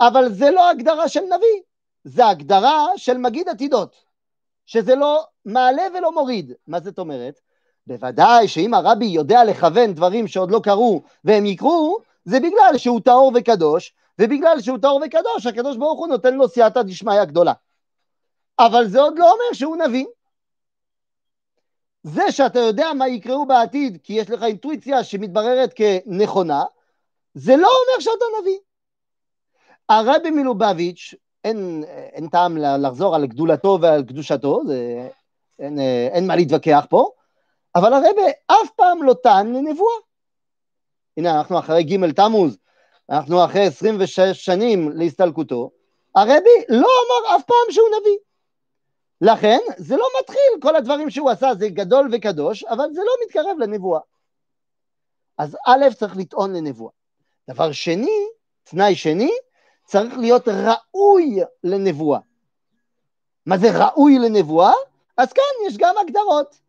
אבל 0.00 0.32
זה 0.32 0.50
לא 0.50 0.70
הגדרה 0.70 1.08
של 1.08 1.20
נביא, 1.20 1.62
זה 2.04 2.26
הגדרה 2.26 2.86
של 2.96 3.18
מגיד 3.18 3.48
עתידות, 3.48 4.04
שזה 4.66 4.94
לא 4.94 5.24
מעלה 5.44 5.82
ולא 5.94 6.12
מוריד. 6.12 6.52
מה 6.66 6.80
זאת 6.80 6.98
אומרת? 6.98 7.40
בוודאי 7.86 8.48
שאם 8.48 8.74
הרבי 8.74 9.04
יודע 9.04 9.44
לכוון 9.44 9.94
דברים 9.94 10.28
שעוד 10.28 10.50
לא 10.50 10.60
קרו 10.62 11.02
והם 11.24 11.46
יקרו, 11.46 11.98
זה 12.24 12.40
בגלל 12.40 12.78
שהוא 12.78 13.00
טהור 13.00 13.32
וקדוש, 13.34 13.94
ובגלל 14.18 14.60
שהוא 14.60 14.78
טהור 14.78 15.00
וקדוש, 15.06 15.46
הקדוש 15.46 15.76
ברוך 15.76 15.98
הוא 15.98 16.08
נותן 16.08 16.34
לו 16.34 16.48
סייעתא 16.48 16.82
דשמיא 16.82 17.24
גדולה. 17.24 17.52
אבל 18.58 18.88
זה 18.88 19.00
עוד 19.00 19.18
לא 19.18 19.32
אומר 19.32 19.52
שהוא 19.52 19.76
נביא. 19.76 20.06
זה 22.02 22.32
שאתה 22.32 22.58
יודע 22.58 22.92
מה 22.92 23.08
יקראו 23.08 23.46
בעתיד, 23.46 23.98
כי 24.02 24.12
יש 24.12 24.30
לך 24.30 24.42
אינטואיציה 24.42 25.04
שמתבררת 25.04 25.72
כנכונה, 25.74 26.64
זה 27.34 27.56
לא 27.56 27.68
אומר 27.68 28.00
שאתה 28.00 28.24
נביא. 28.40 28.58
הרבי 29.88 30.30
מלובביץ', 30.30 31.14
אין, 31.44 31.84
אין 32.12 32.28
טעם 32.28 32.56
לחזור 32.56 33.14
על 33.14 33.26
גדולתו 33.26 33.78
ועל 33.82 34.02
קדושתו, 34.02 34.60
זה, 34.66 35.08
אין, 35.58 35.78
אין 36.12 36.26
מה 36.26 36.36
להתווכח 36.36 36.86
פה, 36.90 37.10
אבל 37.74 37.92
הרבי 37.92 38.30
אף 38.46 38.70
פעם 38.76 39.02
לא 39.02 39.14
טען 39.22 39.52
לנבואה. 39.52 39.94
הנה, 41.16 41.38
אנחנו 41.38 41.58
אחרי 41.58 41.82
ג' 41.82 42.12
תמוז, 42.12 42.58
אנחנו 43.10 43.44
אחרי 43.44 43.66
26 43.66 44.20
שנים 44.20 44.90
להסתלקותו, 44.94 45.70
הרבי 46.14 46.64
לא 46.68 46.88
אמר 46.88 47.36
אף 47.36 47.42
פעם 47.46 47.70
שהוא 47.70 47.88
נביא. 48.00 48.18
לכן 49.20 49.58
זה 49.76 49.96
לא 49.96 50.06
מתחיל, 50.20 50.60
כל 50.62 50.76
הדברים 50.76 51.10
שהוא 51.10 51.30
עשה 51.30 51.54
זה 51.58 51.68
גדול 51.68 52.08
וקדוש, 52.12 52.64
אבל 52.64 52.84
זה 52.92 53.00
לא 53.00 53.12
מתקרב 53.26 53.58
לנבואה. 53.58 54.00
אז 55.38 55.56
א', 55.66 55.94
צריך 55.98 56.16
לטעון 56.16 56.52
לנבואה. 56.52 56.92
דבר 57.50 57.72
שני, 57.72 58.26
תנאי 58.64 58.94
שני, 58.94 59.30
צריך 59.84 60.18
להיות 60.18 60.48
ראוי 60.48 61.40
לנבואה. 61.64 62.18
מה 63.46 63.58
זה 63.58 63.68
ראוי 63.78 64.18
לנבואה? 64.18 64.72
אז 65.16 65.32
כאן 65.32 65.66
יש 65.66 65.76
גם 65.78 65.94
הגדרות. 65.98 66.61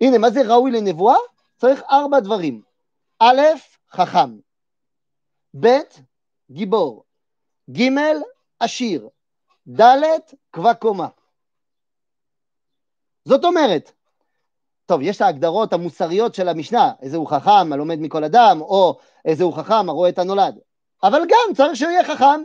הנה, 0.00 0.18
מה 0.18 0.30
זה 0.30 0.40
ראוי 0.48 0.70
לנבואה? 0.70 1.16
צריך 1.56 1.82
ארבע 1.90 2.20
דברים. 2.20 2.62
א', 3.18 3.40
חכם. 3.90 4.38
ב', 5.60 5.68
גיבור. 6.50 7.04
ג', 7.70 7.88
עשיר. 8.60 9.08
ד', 9.80 10.02
קבע 10.50 10.74
קומה. 10.74 11.08
זאת 13.24 13.44
אומרת, 13.44 13.92
טוב, 14.86 15.00
יש 15.02 15.20
ההגדרות 15.20 15.72
המוסריות 15.72 16.34
של 16.34 16.48
המשנה, 16.48 16.92
איזה 17.02 17.16
הוא 17.16 17.28
חכם 17.28 17.72
הלומד 17.72 17.98
מכל 17.98 18.24
אדם, 18.24 18.60
או 18.60 18.98
איזה 19.24 19.44
הוא 19.44 19.54
חכם 19.56 19.88
הרואה 19.88 20.08
את 20.08 20.18
הנולד. 20.18 20.58
אבל 21.02 21.20
גם 21.20 21.54
צריך 21.54 21.76
שהוא 21.76 21.90
יהיה 21.90 22.04
חכם. 22.04 22.42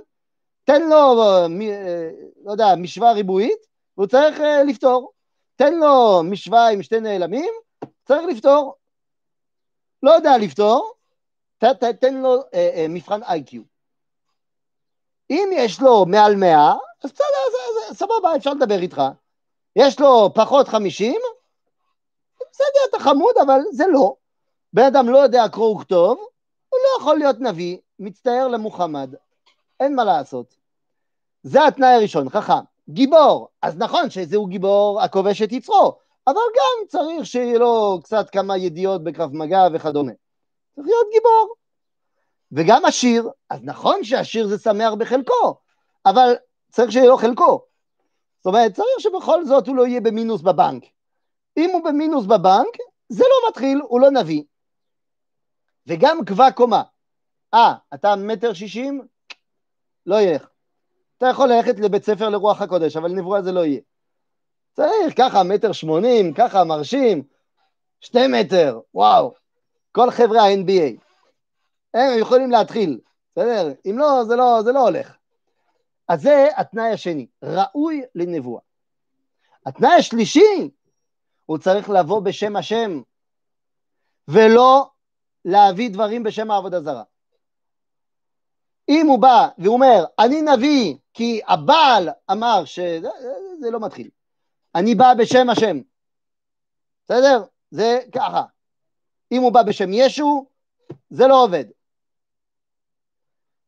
תן 0.64 0.82
לו, 0.90 1.24
אה, 1.24 1.48
לא 2.46 2.52
יודע, 2.52 2.76
משוואה 2.78 3.12
ריבועית, 3.12 3.60
והוא 3.98 4.08
צריך 4.08 4.42
אה, 4.42 4.64
לפתור. 4.64 5.12
תן 5.56 5.74
לו 5.74 6.22
משוואה 6.24 6.70
עם 6.70 6.84
שתי 6.84 7.00
נעלמים, 7.00 7.54
צריך 8.06 8.22
לפתור. 8.30 8.76
לא 10.04 10.12
יודע 10.12 10.38
לפתור, 10.38 10.94
ת, 11.58 11.64
ת, 11.64 11.84
תן 11.84 12.14
לו 12.14 12.44
אה, 12.54 12.70
אה, 12.76 12.86
מבחן 12.90 13.24
איי-קיו. 13.24 13.62
אם 15.30 15.50
יש 15.54 15.82
לו 15.82 16.06
מעל 16.06 16.36
100, 16.36 16.74
אז 17.04 17.12
בסדר, 17.12 17.94
סבבה, 17.94 18.36
אפשר 18.36 18.54
לדבר 18.54 18.80
איתך. 18.80 19.02
יש 19.76 20.00
לו 20.00 20.32
פחות 20.36 20.68
50, 20.68 21.16
בסדר, 22.52 22.80
אתה 22.90 23.00
חמוד, 23.00 23.36
אבל 23.46 23.60
זה 23.72 23.84
לא. 23.88 24.16
בן 24.74 24.84
אדם 24.84 25.10
לא 25.10 25.18
יודע 25.18 25.44
קרוא 25.52 25.76
וכתוב, 25.76 26.18
הוא 26.70 26.80
לא 26.84 27.02
יכול 27.02 27.18
להיות 27.18 27.40
נביא, 27.40 27.78
מצטער 28.00 28.48
למוחמד. 28.48 29.16
אין 29.80 29.96
מה 29.96 30.04
לעשות. 30.04 30.56
זה 31.44 31.68
התנאי 31.68 31.96
הראשון, 31.96 32.30
חכם. 32.30 32.73
גיבור, 32.90 33.48
אז 33.62 33.78
נכון 33.78 34.10
שזהו 34.10 34.48
גיבור 34.48 35.02
הכובש 35.02 35.42
את 35.42 35.52
יצרו, 35.52 35.98
אבל 36.28 36.36
גם 36.36 36.88
צריך 36.88 37.26
שיהיה 37.26 37.60
לו 37.60 38.00
קצת 38.04 38.30
כמה 38.30 38.58
ידיעות 38.58 39.04
בקרב 39.04 39.34
מגע 39.34 39.62
וכדומה. 39.74 40.12
צריך 40.76 40.88
להיות 40.88 41.08
גיבור. 41.14 41.56
וגם 42.52 42.86
עשיר, 42.86 43.30
אז 43.50 43.60
נכון 43.64 44.04
שעשיר 44.04 44.48
זה 44.48 44.58
שמח 44.58 44.94
בחלקו, 44.94 45.58
אבל 46.06 46.34
צריך 46.72 46.92
שיהיה 46.92 47.08
לו 47.08 47.18
חלקו. 47.18 47.62
זאת 48.38 48.46
אומרת, 48.46 48.74
צריך 48.74 49.00
שבכל 49.00 49.46
זאת 49.46 49.68
הוא 49.68 49.76
לא 49.76 49.88
יהיה 49.88 50.02
במינוס 50.02 50.42
בבנק. 50.42 50.84
אם 51.58 51.70
הוא 51.74 51.84
במינוס 51.84 52.26
בבנק, 52.26 52.78
זה 53.10 53.24
לא 53.24 53.50
מתחיל, 53.50 53.82
הוא 53.88 54.02
לא 54.02 54.12
נביא. 54.12 54.44
וגם 55.88 56.26
קבע 56.26 56.52
קומה. 56.52 56.84
אה, 57.54 57.74
אתה 57.94 58.16
מטר 58.16 58.54
שישים? 58.54 59.08
לא 60.06 60.22
ילך. 60.22 60.53
אתה 61.24 61.32
יכול 61.32 61.50
ללכת 61.50 61.80
לבית 61.80 62.04
ספר 62.04 62.30
לרוח 62.30 62.62
הקודש, 62.62 62.98
אבל 62.98 63.12
נבואה 63.12 63.42
זה 63.42 63.52
לא 63.52 63.66
יהיה. 63.66 63.82
צריך 64.74 65.18
ככה 65.18 65.44
מטר 65.44 65.72
שמונים, 65.72 66.34
ככה 66.34 66.64
מרשים, 66.64 67.24
שתי 68.02 68.28
מטר, 68.28 68.80
וואו. 68.94 69.34
כל 69.92 70.12
חבר'ה 70.12 70.42
ה-NBA. 70.42 71.00
הם 71.94 72.20
יכולים 72.20 72.52
להתחיל, 72.52 73.00
בסדר? 73.32 73.74
אם 73.86 73.96
לא, 73.98 74.24
זה 74.24 74.36
לא, 74.36 74.62
זה 74.64 74.72
לא 74.72 74.80
הולך. 74.80 75.16
אז 76.08 76.22
זה 76.22 76.48
התנאי 76.58 76.90
השני, 76.90 77.28
ראוי 77.44 78.02
לנבואה. 78.16 78.62
התנאי 79.66 79.94
השלישי, 79.94 80.70
הוא 81.46 81.58
צריך 81.58 81.90
לבוא 81.90 82.20
בשם 82.22 82.56
השם, 82.56 83.02
ולא 84.28 84.90
להביא 85.46 85.90
דברים 85.90 86.24
בשם 86.24 86.52
העבודה 86.52 86.82
זרה. 86.82 87.04
אם 88.90 89.08
הוא 89.08 89.20
בא 89.20 89.48
והוא 89.58 89.74
אומר, 89.74 90.06
אני 90.20 90.42
נביא 90.42 90.96
כי 91.14 91.42
הבעל 91.48 92.10
אמר 92.32 92.66
שזה 92.66 93.10
זה 93.60 93.72
לא 93.72 93.80
מתחיל. 93.80 94.10
אני 94.76 94.96
בא 94.96 95.14
בשם 95.14 95.50
השם. 95.50 95.80
בסדר? 97.06 97.44
זה 97.72 98.00
ככה. 98.12 98.44
אם 99.32 99.42
הוא 99.42 99.52
בא 99.52 99.64
בשם 99.64 99.90
ישו, 99.94 100.46
זה 101.10 101.28
לא 101.28 101.44
עובד. 101.44 101.66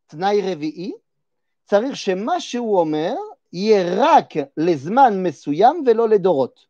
תנאי 0.07 0.51
רביעי, 0.51 0.93
צריך 1.65 1.95
שמה 1.95 2.39
שהוא 2.39 2.79
אומר 2.79 3.15
יהיה 3.53 3.83
רק 3.97 4.33
לזמן 4.57 5.23
מסוים 5.23 5.83
ולא 5.85 6.09
לדורות. 6.09 6.65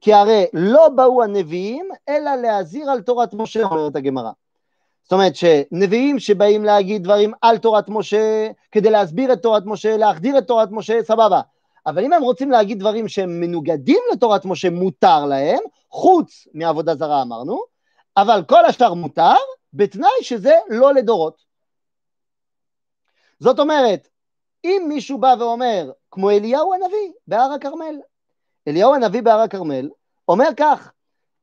כי 0.00 0.12
הרי 0.12 0.44
לא 0.52 0.88
באו 0.88 1.22
הנביאים 1.22 1.88
אלא 2.08 2.34
להזהיר 2.34 2.90
על 2.90 3.02
תורת 3.02 3.34
משה, 3.34 3.62
אומרת 3.62 3.96
הגמרא. 3.96 4.30
זאת 5.02 5.12
אומרת 5.12 5.36
שנביאים 5.36 6.18
שבאים 6.18 6.64
להגיד 6.64 7.04
דברים 7.04 7.32
על 7.42 7.58
תורת 7.58 7.88
משה, 7.88 8.48
כדי 8.72 8.90
להסביר 8.90 9.32
את 9.32 9.42
תורת 9.42 9.62
משה, 9.66 9.96
להחדיר 9.96 10.38
את 10.38 10.46
תורת 10.46 10.68
משה, 10.70 11.02
סבבה. 11.02 11.40
אבל 11.86 12.04
אם 12.04 12.12
הם 12.12 12.22
רוצים 12.22 12.50
להגיד 12.50 12.78
דברים 12.78 13.08
שהם 13.08 13.40
מנוגדים 13.40 14.00
לתורת 14.12 14.44
משה, 14.44 14.70
מותר 14.70 15.24
להם, 15.26 15.58
חוץ 15.90 16.48
מעבודה 16.54 16.94
זרה 16.94 17.22
אמרנו, 17.22 17.62
אבל 18.16 18.42
כל 18.48 18.64
השאר 18.64 18.94
מותר, 18.94 19.34
בתנאי 19.72 20.22
שזה 20.22 20.54
לא 20.68 20.94
לדורות. 20.94 21.42
זאת 23.40 23.58
אומרת, 23.58 24.08
אם 24.64 24.82
מישהו 24.88 25.18
בא 25.18 25.34
ואומר, 25.38 25.90
כמו 26.10 26.30
אליהו 26.30 26.74
הנביא 26.74 27.12
בהר 27.26 27.52
הכרמל, 27.52 27.96
אליהו 28.68 28.94
הנביא 28.94 29.22
בהר 29.22 29.40
הכרמל 29.40 29.88
אומר 30.28 30.48
כך, 30.56 30.92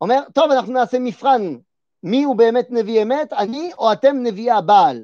אומר, 0.01 0.19
טוב, 0.33 0.51
אנחנו 0.51 0.73
נעשה 0.73 0.99
מבחן, 0.99 1.55
מי 2.03 2.23
הוא 2.23 2.35
באמת 2.35 2.67
נביא 2.71 3.03
אמת, 3.03 3.33
אני 3.33 3.71
או 3.77 3.91
אתם 3.91 4.15
נביאי 4.23 4.51
הבעל. 4.51 5.03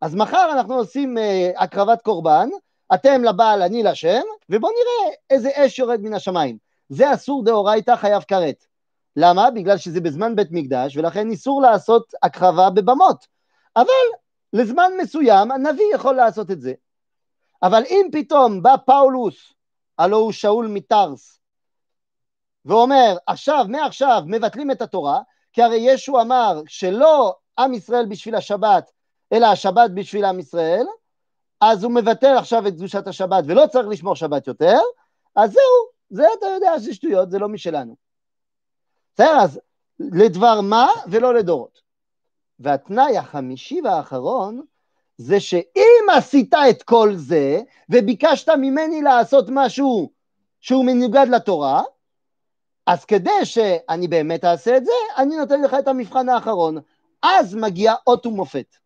אז 0.00 0.14
מחר 0.14 0.48
אנחנו 0.52 0.74
עושים 0.74 1.18
uh, 1.18 1.62
הקרבת 1.62 2.02
קורבן, 2.02 2.48
אתם 2.94 3.24
לבעל, 3.24 3.62
אני 3.62 3.82
לשם, 3.82 4.22
ובואו 4.50 4.72
נראה 4.72 5.14
איזה 5.30 5.50
אש 5.54 5.78
יורד 5.78 6.00
מן 6.00 6.14
השמיים. 6.14 6.58
זה 6.88 7.14
אסור 7.14 7.44
דאורייתא 7.44 7.96
חייב 7.96 8.22
כרת. 8.22 8.64
למה? 9.16 9.50
בגלל 9.50 9.76
שזה 9.76 10.00
בזמן 10.00 10.36
בית 10.36 10.48
מקדש, 10.50 10.96
ולכן 10.96 11.30
איסור 11.30 11.62
לעשות 11.62 12.12
הקרבה 12.22 12.70
בבמות. 12.70 13.26
אבל 13.76 13.86
לזמן 14.52 14.92
מסוים 15.02 15.50
הנביא 15.50 15.94
יכול 15.94 16.14
לעשות 16.14 16.50
את 16.50 16.60
זה. 16.60 16.72
אבל 17.62 17.82
אם 17.90 18.06
פתאום 18.12 18.62
בא 18.62 18.74
פאולוס, 18.86 19.52
הלא 19.98 20.16
הוא 20.16 20.32
שאול 20.32 20.66
מטרס, 20.66 21.40
ואומר, 22.64 23.16
עכשיו, 23.26 23.64
מעכשיו, 23.68 24.22
מבטלים 24.26 24.70
את 24.70 24.82
התורה, 24.82 25.20
כי 25.56 25.62
הרי 25.62 25.76
ישו 25.76 26.20
אמר 26.20 26.62
שלא 26.66 27.36
עם 27.58 27.74
ישראל 27.74 28.06
בשביל 28.06 28.34
השבת, 28.34 28.90
אלא 29.32 29.46
השבת 29.46 29.90
בשביל 29.90 30.24
עם 30.24 30.38
ישראל, 30.38 30.86
אז 31.60 31.84
הוא 31.84 31.92
מבטל 31.92 32.36
עכשיו 32.38 32.66
את 32.66 32.72
קדושת 32.72 33.06
השבת 33.06 33.44
ולא 33.46 33.66
צריך 33.66 33.88
לשמור 33.88 34.16
שבת 34.16 34.46
יותר, 34.46 34.78
אז 35.36 35.52
זהו, 35.52 35.62
זה 36.10 36.26
אתה 36.38 36.46
יודע 36.46 36.78
שזה 36.78 36.94
שטויות, 36.94 37.30
זה 37.30 37.38
לא 37.38 37.48
משלנו. 37.48 37.96
בסדר, 39.14 39.36
אז 39.40 39.60
לדבר 39.98 40.60
מה 40.60 40.86
ולא 41.10 41.34
לדורות. 41.34 41.80
והתנאי 42.60 43.18
החמישי 43.18 43.80
והאחרון 43.84 44.62
זה 45.16 45.40
שאם 45.40 46.06
עשית 46.16 46.54
את 46.70 46.82
כל 46.82 47.14
זה 47.14 47.60
וביקשת 47.88 48.48
ממני 48.48 49.02
לעשות 49.02 49.46
משהו 49.48 50.10
שהוא 50.60 50.84
מנוגד 50.84 51.26
לתורה, 51.30 51.82
אז 52.86 53.04
כדי 53.04 53.44
שאני 53.44 54.08
באמת 54.08 54.44
אעשה 54.44 54.76
את 54.76 54.84
זה, 54.84 54.92
אני 55.16 55.36
נותן 55.36 55.62
לך 55.62 55.74
את 55.78 55.88
המבחן 55.88 56.28
האחרון. 56.28 56.78
אז 57.22 57.54
מגיע 57.54 57.94
אות 58.06 58.26
ומופת. 58.26 58.76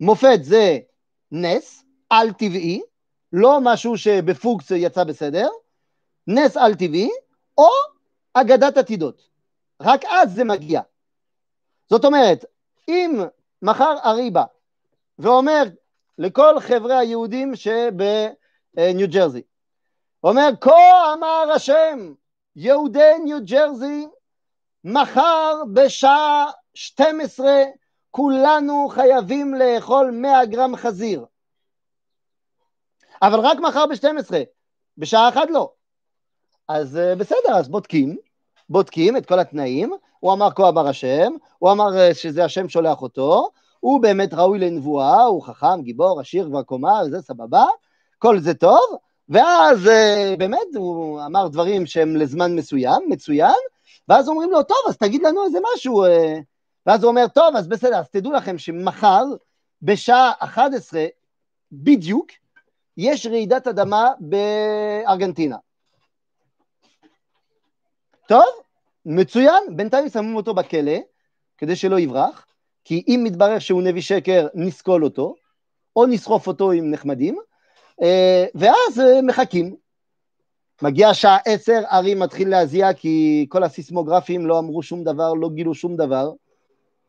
מופת 0.00 0.38
זה 0.42 0.78
נס 1.32 1.84
על 2.10 2.32
טבעי, 2.32 2.82
לא 3.32 3.58
משהו 3.62 3.98
שבפוקס 3.98 4.70
יצא 4.70 5.04
בסדר, 5.04 5.48
נס 6.26 6.56
על 6.56 6.74
טבעי, 6.74 7.10
או 7.58 7.68
אגדת 8.34 8.76
עתידות. 8.76 9.28
רק 9.80 10.04
אז 10.04 10.34
זה 10.34 10.44
מגיע. 10.44 10.80
זאת 11.90 12.04
אומרת, 12.04 12.44
אם 12.88 13.20
מחר 13.62 13.96
אריבה 14.04 14.44
ואומר 15.18 15.62
לכל 16.18 16.60
חבר'ה 16.60 16.98
היהודים 16.98 17.52
שבניו 17.56 19.08
ג'רזי, 19.12 19.42
אומר, 20.24 20.48
כה 20.60 21.12
אמר 21.12 21.52
השם, 21.54 22.14
יהודי 22.56 23.18
ניו 23.24 23.38
ג'רזי, 23.44 24.06
מחר 24.84 25.62
בשעה 25.72 26.50
12 26.74 27.62
כולנו 28.10 28.88
חייבים 28.88 29.54
לאכול 29.54 30.10
100 30.10 30.46
גרם 30.46 30.76
חזיר. 30.76 31.24
אבל 33.22 33.40
רק 33.40 33.58
מחר 33.58 33.86
ב-12, 33.86 34.34
בשעה 34.98 35.28
אחת 35.28 35.50
לא. 35.50 35.72
אז 36.68 36.96
אה, 36.96 37.14
בסדר, 37.14 37.56
אז 37.56 37.68
בודקים, 37.68 38.16
בודקים 38.68 39.16
את 39.16 39.26
כל 39.26 39.38
התנאים, 39.38 39.92
הוא 40.20 40.32
אמר 40.32 40.50
כה 40.50 40.68
אמר 40.68 40.88
השם, 40.88 41.32
הוא 41.58 41.72
אמר 41.72 41.98
אה, 41.98 42.14
שזה 42.14 42.44
השם 42.44 42.68
שולח 42.68 43.02
אותו, 43.02 43.50
הוא 43.80 44.02
באמת 44.02 44.34
ראוי 44.34 44.58
לנבואה, 44.58 45.22
הוא 45.22 45.42
חכם, 45.42 45.82
גיבור, 45.82 46.20
עשיר 46.20 46.46
כבר 46.48 46.62
קומה, 46.62 47.00
וזה 47.06 47.22
סבבה, 47.22 47.64
כל 48.18 48.38
זה 48.38 48.54
טוב, 48.54 48.98
ואז 49.28 49.88
אה, 49.88 50.34
באמת 50.38 50.74
הוא 50.76 51.20
אמר 51.26 51.48
דברים 51.48 51.86
שהם 51.86 52.16
לזמן 52.16 52.56
מסוים, 52.56 53.02
מצוין, 53.08 53.54
ואז 54.08 54.28
אומרים 54.28 54.50
לו, 54.50 54.62
טוב, 54.62 54.78
אז 54.88 54.96
תגיד 54.96 55.22
לנו 55.22 55.44
איזה 55.44 55.58
משהו, 55.74 56.04
ואז 56.86 57.02
הוא 57.02 57.10
אומר, 57.10 57.28
טוב, 57.28 57.56
אז 57.56 57.68
בסדר, 57.68 57.96
אז 57.96 58.08
תדעו 58.08 58.32
לכם 58.32 58.58
שמחר, 58.58 59.24
בשעה 59.82 60.32
11 60.38 61.04
בדיוק, 61.72 62.26
יש 62.96 63.26
רעידת 63.26 63.66
אדמה 63.66 64.12
בארגנטינה. 64.20 65.56
טוב, 68.28 68.44
מצוין, 69.06 69.76
בינתיים 69.76 70.08
שמים 70.08 70.36
אותו 70.36 70.54
בכלא, 70.54 70.98
כדי 71.58 71.76
שלא 71.76 72.00
יברח, 72.00 72.46
כי 72.84 73.04
אם 73.08 73.20
מתברר 73.24 73.58
שהוא 73.58 73.82
נביא 73.82 74.02
שקר, 74.02 74.46
נסקול 74.54 75.04
אותו, 75.04 75.34
או 75.96 76.06
נסחוף 76.06 76.46
אותו 76.46 76.70
עם 76.70 76.90
נחמדים, 76.90 77.38
אה, 77.38 77.42
ואז 78.54 79.00
אה, 79.00 79.22
מחכים. 79.22 79.76
מגיע 80.82 81.14
שעה 81.14 81.38
עשר, 81.44 81.82
ארי 81.92 82.14
מתחיל 82.14 82.48
להזיע 82.48 82.92
כי 82.92 83.46
כל 83.48 83.64
הסיסמוגרפים 83.64 84.46
לא 84.46 84.58
אמרו 84.58 84.82
שום 84.82 85.04
דבר, 85.04 85.34
לא 85.34 85.48
גילו 85.48 85.74
שום 85.74 85.96
דבר. 85.96 86.32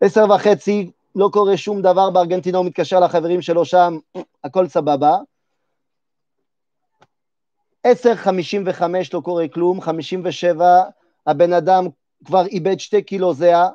עשר 0.01 0.25
וחצי, 0.35 0.91
לא 1.15 1.29
קורה 1.33 1.57
שום 1.57 1.81
דבר 1.81 2.09
בארגנטינה, 2.09 2.57
הוא 2.57 2.65
מתקשר 2.65 2.99
לחברים 2.99 3.41
שלו 3.41 3.65
שם, 3.65 3.97
הכל 4.43 4.67
סבבה. 4.67 5.17
עשר 7.83 8.15
חמישים 8.15 8.63
וחמש 8.65 9.13
לא 9.13 9.19
קורה 9.19 9.47
כלום, 9.47 9.81
חמישים 9.81 10.21
ושבע 10.25 10.83
הבן 11.27 11.53
אדם 11.53 11.87
כבר 12.25 12.45
איבד 12.45 12.79
שתי 12.79 13.01
קילו 13.01 13.33
זהה, 13.33 13.69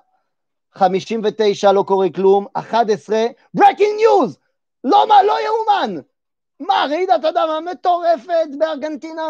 חמישים 0.74 1.20
ותשע 1.24 1.72
לא 1.72 1.82
קורה 1.82 2.06
כלום, 2.14 2.46
אחת 2.54 2.90
עשרה, 2.90 3.26
breaking 3.56 4.00
news! 4.00 4.36
לא 4.84 5.08
מה, 5.08 5.22
לא 5.22 5.36
יאומן! 5.44 6.00
מה, 6.60 6.86
רעידת 6.90 7.24
אדמה 7.24 7.60
מטורפת 7.60 8.48
בארגנטינה? 8.58 9.22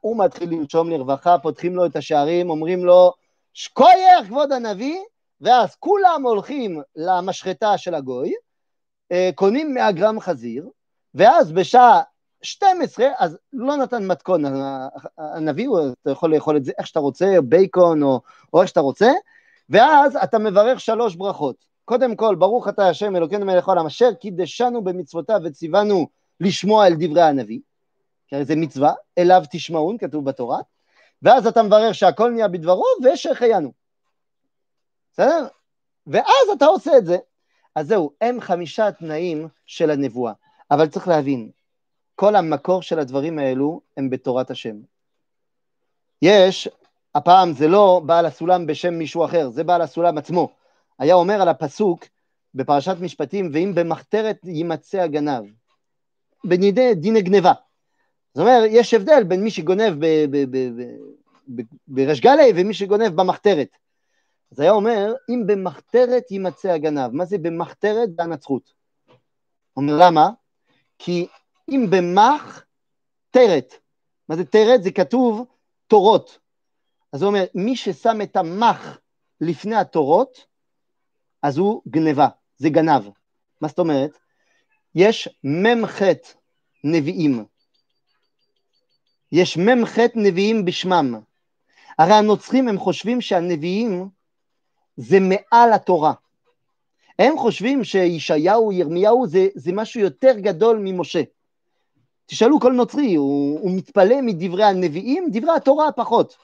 הוא 0.00 0.24
מתחיל 0.24 0.50
לנשום 0.50 0.90
לרווחה, 0.90 1.38
פותחים 1.38 1.76
לו 1.76 1.86
את 1.86 1.96
השערים, 1.96 2.50
אומרים 2.50 2.84
לו, 2.84 3.12
שקוייך, 3.54 4.26
כבוד 4.26 4.52
הנביא, 4.52 5.00
ואז 5.40 5.74
כולם 5.74 6.22
הולכים 6.26 6.82
למשחטה 6.96 7.78
של 7.78 7.94
הגוי, 7.94 8.32
אה, 9.12 9.30
קונים 9.34 9.74
100 9.74 9.92
גרם 9.92 10.20
חזיר, 10.20 10.68
ואז 11.14 11.52
בשעה 11.52 12.02
12, 12.42 13.06
אז 13.18 13.38
לא 13.52 13.76
נתן 13.76 14.06
מתכון, 14.06 14.44
הנביא, 15.18 15.68
אתה 16.02 16.10
יכול 16.10 16.34
לאכול 16.34 16.56
את 16.56 16.64
זה 16.64 16.72
איך 16.78 16.86
שאתה 16.86 17.00
רוצה, 17.00 17.36
בייקון 17.44 18.02
או, 18.02 18.20
או 18.52 18.60
איך 18.60 18.68
שאתה 18.68 18.80
רוצה, 18.80 19.12
ואז 19.70 20.16
אתה 20.16 20.38
מברך 20.38 20.80
שלוש 20.80 21.16
ברכות. 21.16 21.73
קודם 21.84 22.16
כל, 22.16 22.34
ברוך 22.34 22.68
אתה 22.68 22.88
השם 22.88 23.16
אלוקינו 23.16 23.46
מלך 23.46 23.68
העולם, 23.68 23.86
אשר 23.86 24.14
קידשנו 24.14 24.84
במצוותיו 24.84 25.40
וציוונו 25.44 26.06
לשמוע 26.40 26.86
אל 26.86 26.94
דברי 26.98 27.22
הנביא, 27.22 27.60
כי 28.28 28.36
הרי 28.36 28.44
זה 28.44 28.56
מצווה, 28.56 28.92
אליו 29.18 29.42
תשמעון, 29.50 29.98
כתוב 29.98 30.24
בתורה, 30.24 30.58
ואז 31.22 31.46
אתה 31.46 31.62
מברך 31.62 31.94
שהכל 31.94 32.30
נהיה 32.30 32.48
בדברו 32.48 32.84
ושהחיינו. 33.04 33.72
בסדר? 35.12 35.46
ואז 36.06 36.48
אתה 36.56 36.64
עושה 36.64 36.98
את 36.98 37.06
זה. 37.06 37.16
אז 37.74 37.86
זהו, 37.86 38.12
הם 38.20 38.40
חמישה 38.40 38.92
תנאים 38.92 39.48
של 39.66 39.90
הנבואה. 39.90 40.32
אבל 40.70 40.88
צריך 40.88 41.08
להבין, 41.08 41.50
כל 42.14 42.36
המקור 42.36 42.82
של 42.82 42.98
הדברים 42.98 43.38
האלו 43.38 43.80
הם 43.96 44.10
בתורת 44.10 44.50
השם. 44.50 44.76
יש, 46.22 46.68
הפעם 47.14 47.52
זה 47.52 47.68
לא 47.68 48.02
בעל 48.06 48.26
הסולם 48.26 48.66
בשם 48.66 48.94
מישהו 48.94 49.24
אחר, 49.24 49.50
זה 49.50 49.64
בעל 49.64 49.82
הסולם 49.82 50.18
עצמו. 50.18 50.63
היה 50.98 51.14
אומר 51.14 51.42
על 51.42 51.48
הפסוק 51.48 52.04
בפרשת 52.54 52.96
משפטים, 53.00 53.50
ואם 53.52 53.72
במחתרת 53.74 54.38
יימצא 54.44 54.98
הגנב, 54.98 55.44
בנידי 56.44 56.94
דיני 56.94 57.22
גניבה. 57.22 57.52
זאת 58.34 58.40
אומרת, 58.40 58.70
יש 58.72 58.94
הבדל 58.94 59.24
בין 59.24 59.44
מי 59.44 59.50
שגונב 59.50 60.04
בריש 61.88 62.20
גלי 62.20 62.52
ומי 62.56 62.74
שגונב 62.74 63.08
במחתרת. 63.08 63.68
אז 64.52 64.60
היה 64.60 64.72
אומר, 64.72 65.14
אם 65.28 65.42
במחתרת 65.46 66.30
יימצא 66.30 66.68
הגנב. 66.68 67.10
מה 67.10 67.24
זה 67.24 67.38
במחתרת? 67.38 68.16
בהנצחות. 68.16 68.72
אומר, 69.76 69.92
למה? 69.98 70.30
כי 70.98 71.26
אם 71.68 71.86
במח, 71.90 72.64
תרת. 73.30 73.74
מה 74.28 74.36
זה 74.36 74.44
תרת? 74.44 74.82
זה 74.82 74.90
כתוב 74.90 75.46
תורות. 75.86 76.38
אז 77.12 77.22
הוא 77.22 77.28
אומר, 77.28 77.44
מי 77.54 77.76
ששם 77.76 78.22
את 78.22 78.36
המח 78.36 78.98
לפני 79.40 79.76
התורות, 79.76 80.46
אז 81.44 81.58
הוא 81.58 81.82
גניבה, 81.88 82.28
זה 82.56 82.68
גנב. 82.68 83.02
מה 83.60 83.68
זאת 83.68 83.78
אומרת? 83.78 84.18
יש 84.94 85.28
מ"ח 85.44 86.02
נביאים. 86.84 87.44
יש 89.32 89.56
מ"ח 89.56 89.98
נביאים 90.14 90.64
בשמם. 90.64 91.20
הרי 91.98 92.12
הנוצרים 92.12 92.68
הם 92.68 92.78
חושבים 92.78 93.20
שהנביאים 93.20 94.08
זה 94.96 95.18
מעל 95.20 95.72
התורה. 95.72 96.12
הם 97.18 97.38
חושבים 97.38 97.84
שישעיהו, 97.84 98.72
ירמיהו, 98.72 99.26
זה, 99.26 99.48
זה 99.54 99.72
משהו 99.72 100.00
יותר 100.00 100.38
גדול 100.38 100.80
ממשה. 100.84 101.22
תשאלו 102.26 102.60
כל 102.60 102.72
נוצרי, 102.72 103.14
הוא, 103.14 103.60
הוא 103.60 103.76
מתפלא 103.76 104.20
מדברי 104.22 104.64
הנביאים, 104.64 105.28
דברי 105.32 105.56
התורה 105.56 105.92
פחות. 105.92 106.36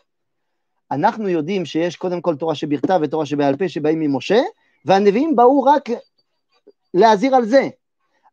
אנחנו 0.91 1.29
יודעים 1.29 1.65
שיש 1.65 1.97
קודם 1.97 2.21
כל 2.21 2.37
תורה 2.37 2.55
שבכתב 2.55 3.01
ותורה 3.03 3.27
שבעל 3.27 3.57
פה 3.57 3.69
שבאים 3.69 4.01
ממשה, 4.01 4.41
והנביאים 4.85 5.37
באו 5.37 5.63
רק 5.63 5.89
להזהיר 6.95 7.35
על 7.37 7.45
זה. 7.45 7.69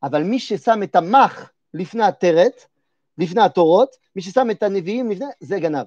אבל 0.03 0.23
מי 0.23 0.39
ששם 0.39 0.83
את 0.83 0.95
המח 0.95 1.51
לפני 1.73 2.03
הטרת, 2.03 2.65
לפני 3.17 3.41
התורות, 3.41 3.95
מי 4.15 4.21
ששם 4.21 4.51
את 4.51 4.63
הנביאים 4.63 5.11
לפני, 5.11 5.25
זה 5.39 5.59
גנב. 5.59 5.85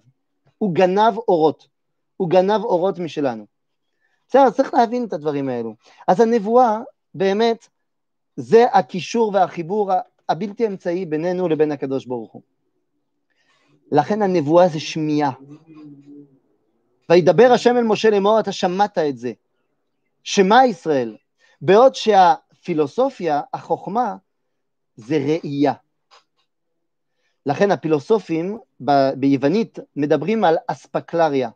הוא 0.58 0.74
גנב 0.74 1.18
אורות. 1.28 1.68
הוא 2.16 2.30
גנב 2.30 2.64
אורות 2.64 2.98
משלנו. 2.98 3.46
בסדר, 4.28 4.50
צריך 4.50 4.74
להבין 4.74 5.04
את 5.04 5.12
הדברים 5.12 5.48
האלו. 5.48 5.74
אז 6.08 6.20
הנבואה, 6.20 6.78
באמת, 7.14 7.68
זה 8.36 8.64
הקישור 8.72 9.30
והחיבור 9.34 9.92
הבלתי 10.28 10.66
אמצעי 10.66 11.06
בינינו 11.06 11.48
לבין 11.48 11.72
הקדוש 11.72 12.06
ברוך 12.06 12.32
הוא. 12.32 12.42
לכן 13.92 14.22
הנבואה 14.22 14.68
זה 14.68 14.80
שמיעה. 14.80 15.30
וידבר 17.10 17.52
השם 17.54 17.76
אל 17.76 17.82
משה 17.82 18.10
לאמור, 18.10 18.40
אתה 18.40 18.52
שמעת 18.52 18.98
את 18.98 19.18
זה. 19.18 19.32
שמע 20.24 20.66
ישראל. 20.66 21.16
בעוד 21.60 21.94
שהפילוסופיה, 21.94 23.40
החוכמה, 23.54 24.16
זה 24.96 25.16
ראייה. 25.16 25.72
לכן 27.46 27.70
הפילוסופים 27.70 28.58
ב- 28.84 29.10
ביוונית 29.16 29.78
מדברים 29.96 30.44
על 30.44 30.56
אספקלריה. 30.66 31.50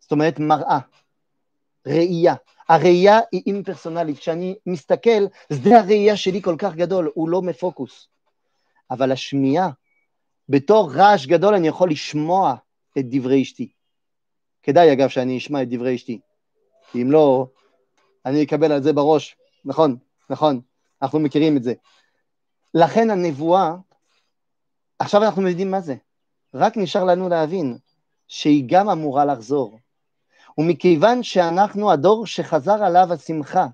זאת 0.00 0.12
אומרת 0.12 0.38
מראה, 0.38 0.78
ראייה. 1.86 2.34
הראייה 2.68 3.18
היא 3.32 3.42
אימפרסונלית, 3.46 4.18
כשאני 4.18 4.54
מסתכל, 4.66 5.26
שדה 5.52 5.78
הראייה 5.78 6.16
שלי 6.16 6.42
כל 6.42 6.54
כך 6.58 6.74
גדול, 6.74 7.10
הוא 7.14 7.28
לא 7.28 7.42
מפוקוס. 7.42 8.08
אבל 8.90 9.12
השמיעה, 9.12 9.70
בתור 10.48 10.92
רעש 10.94 11.26
גדול 11.26 11.54
אני 11.54 11.68
יכול 11.68 11.90
לשמוע 11.90 12.54
את 12.98 13.04
דברי 13.08 13.42
אשתי. 13.42 13.72
כדאי 14.62 14.92
אגב 14.92 15.08
שאני 15.08 15.38
אשמע 15.38 15.62
את 15.62 15.68
דברי 15.68 15.94
אשתי, 15.94 16.20
כי 16.92 17.02
אם 17.02 17.10
לא, 17.10 17.46
אני 18.26 18.42
אקבל 18.42 18.72
על 18.72 18.82
זה 18.82 18.92
בראש, 18.92 19.36
נכון, 19.64 19.96
נכון, 20.30 20.60
אנחנו 21.02 21.18
מכירים 21.18 21.56
את 21.56 21.62
זה. 21.62 21.74
לכן 22.74 23.10
הנבואה, 23.10 23.74
עכשיו 24.98 25.24
אנחנו 25.24 25.48
יודעים 25.48 25.70
מה 25.70 25.80
זה, 25.80 25.94
רק 26.54 26.76
נשאר 26.76 27.04
לנו 27.04 27.28
להבין 27.28 27.78
שהיא 28.28 28.64
גם 28.66 28.88
אמורה 28.88 29.24
לחזור. 29.24 29.78
ומכיוון 30.58 31.22
שאנחנו 31.22 31.92
הדור 31.92 32.26
שחזר 32.26 32.84
עליו 32.84 33.12
השמחה, 33.12 33.66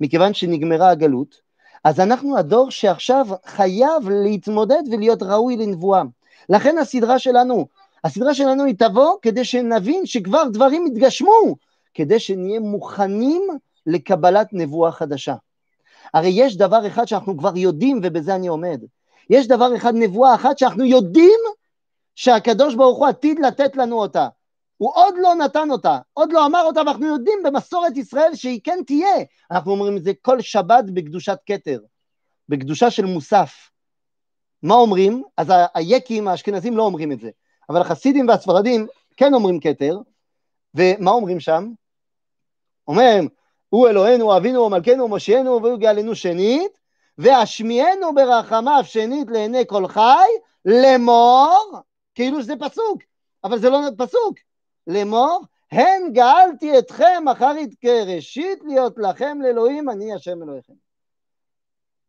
מכיוון 0.00 0.34
שנגמרה 0.34 0.90
הגלות, 0.90 1.40
אז 1.84 2.00
אנחנו 2.00 2.38
הדור 2.38 2.70
שעכשיו 2.70 3.26
חייב 3.46 4.08
להתמודד 4.08 4.82
ולהיות 4.92 5.22
ראוי 5.22 5.56
לנבואה. 5.56 6.02
לכן 6.48 6.78
הסדרה 6.78 7.18
שלנו, 7.18 7.66
הסדרה 8.04 8.34
שלנו 8.34 8.64
היא 8.64 8.74
תבוא 8.78 9.12
כדי 9.22 9.44
שנבין 9.44 10.06
שכבר 10.06 10.42
דברים 10.52 10.86
התגשמו, 10.86 11.56
כדי 11.94 12.20
שנהיה 12.20 12.60
מוכנים 12.60 13.42
לקבלת 13.86 14.48
נבואה 14.52 14.92
חדשה. 14.92 15.34
הרי 16.14 16.28
יש 16.28 16.56
דבר 16.56 16.86
אחד 16.86 17.04
שאנחנו 17.04 17.38
כבר 17.38 17.56
יודעים, 17.56 18.00
ובזה 18.02 18.34
אני 18.34 18.48
עומד. 18.48 18.84
יש 19.30 19.48
דבר 19.48 19.76
אחד, 19.76 19.92
נבואה 19.94 20.34
אחת, 20.34 20.58
שאנחנו 20.58 20.84
יודעים 20.84 21.40
שהקדוש 22.14 22.74
ברוך 22.74 22.98
הוא 22.98 23.06
עתיד 23.06 23.38
לתת 23.38 23.76
לנו 23.76 24.00
אותה. 24.00 24.28
הוא 24.76 24.90
עוד 24.94 25.14
לא 25.22 25.34
נתן 25.34 25.70
אותה, 25.70 25.98
עוד 26.12 26.32
לא 26.32 26.46
אמר 26.46 26.62
אותה, 26.64 26.80
ואנחנו 26.80 27.06
יודעים 27.06 27.38
במסורת 27.44 27.96
ישראל 27.96 28.34
שהיא 28.34 28.60
כן 28.64 28.78
תהיה. 28.86 29.24
אנחנו 29.50 29.70
אומרים 29.70 29.96
את 29.96 30.04
זה 30.04 30.12
כל 30.22 30.40
שבת 30.40 30.84
בקדושת 30.94 31.38
כתר, 31.46 31.80
בקדושה 32.48 32.90
של 32.90 33.04
מוסף. 33.04 33.70
מה 34.62 34.74
אומרים? 34.74 35.22
אז 35.36 35.52
היקים 35.74 36.28
האשכנזים 36.28 36.76
לא 36.76 36.82
אומרים 36.82 37.12
את 37.12 37.20
זה, 37.20 37.30
אבל 37.68 37.80
החסידים 37.80 38.28
והספרדים 38.28 38.86
כן 39.16 39.34
אומרים 39.34 39.60
כתר, 39.60 39.98
ומה 40.74 41.10
אומרים 41.10 41.40
שם? 41.40 41.72
אומרים, 42.88 43.28
הוא 43.68 43.88
אלוהינו, 43.88 44.36
אבינו 44.36 44.60
ומלכנו 44.60 45.04
ומושיענו 45.04 45.62
והוא 45.62 45.78
גאלנו 45.78 46.14
שנית, 46.14 46.78
והשמיענו 47.18 48.14
ברחמיו 48.14 48.80
שנית 48.84 49.30
לעיני 49.30 49.64
כל 49.66 49.88
חי, 49.88 50.28
לאמור, 50.64 51.78
כאילו 52.14 52.42
שזה 52.42 52.54
פסוק, 52.60 53.02
אבל 53.44 53.58
זה 53.58 53.70
לא 53.70 53.78
פסוק, 53.98 54.38
לאמור, 54.86 55.40
הן 55.72 56.12
גאלתי 56.12 56.78
אתכם 56.78 57.24
אחרית 57.32 57.74
כראשית 57.80 58.58
להיות 58.64 58.94
לכם 58.96 59.38
לאלוהים, 59.42 59.90
אני 59.90 60.14
השם 60.14 60.42
אלוהיכם. 60.42 60.72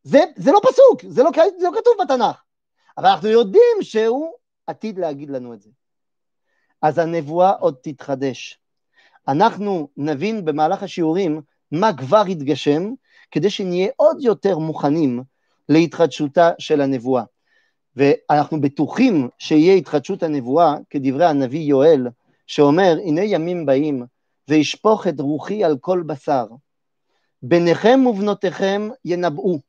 זה, 0.04 0.20
זה 0.36 0.52
לא 0.52 0.60
פסוק, 0.64 1.12
זה 1.14 1.24
לא, 1.24 1.30
זה 1.58 1.68
לא 1.68 1.80
כתוב 1.80 1.94
בתנ"ך, 2.02 2.44
אבל 2.98 3.08
אנחנו 3.08 3.28
יודעים 3.28 3.78
שהוא 3.82 4.34
עתיד 4.68 5.00
להגיד 5.00 5.30
לנו 5.30 5.54
את 5.54 5.62
זה. 5.62 5.70
אז 6.82 6.98
הנבואה 6.98 7.52
עוד 7.52 7.76
תתחדש. 7.82 8.60
אנחנו 9.28 9.88
נבין 9.98 10.46
במהלך 10.46 10.84
השיעורים 10.84 11.42
מה 11.72 11.94
כבר 11.98 12.24
התגשם, 12.30 12.94
כדי 13.32 13.50
שנהיה 13.50 13.90
עוד 13.96 14.18
יותר 14.22 14.58
מוכנים 14.58 15.24
להתחדשותה 15.70 16.52
של 16.60 16.82
הנבואה. 16.82 17.24
ואנחנו 17.96 18.62
בטוחים 18.62 19.30
שיהיה 19.38 19.74
התחדשות 19.74 20.24
הנבואה, 20.24 20.76
כדברי 20.90 21.26
הנביא 21.26 21.60
יואל, 21.60 22.08
שאומר, 22.48 22.98
הנה 23.04 23.22
ימים 23.24 23.66
באים, 23.66 24.06
וישפוך 24.48 25.08
את 25.08 25.20
רוחי 25.20 25.64
על 25.64 25.78
כל 25.78 26.04
בשר. 26.06 26.46
בניכם 27.44 28.06
ובנותיכם 28.10 28.90
ינבאו, 29.06 29.60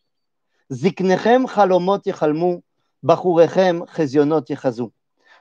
זקניכם 0.69 1.43
חלומות 1.47 2.07
יחלמו, 2.07 2.61
בחוריכם 3.05 3.81
חזיונות 3.89 4.51
יחזו. 4.51 4.91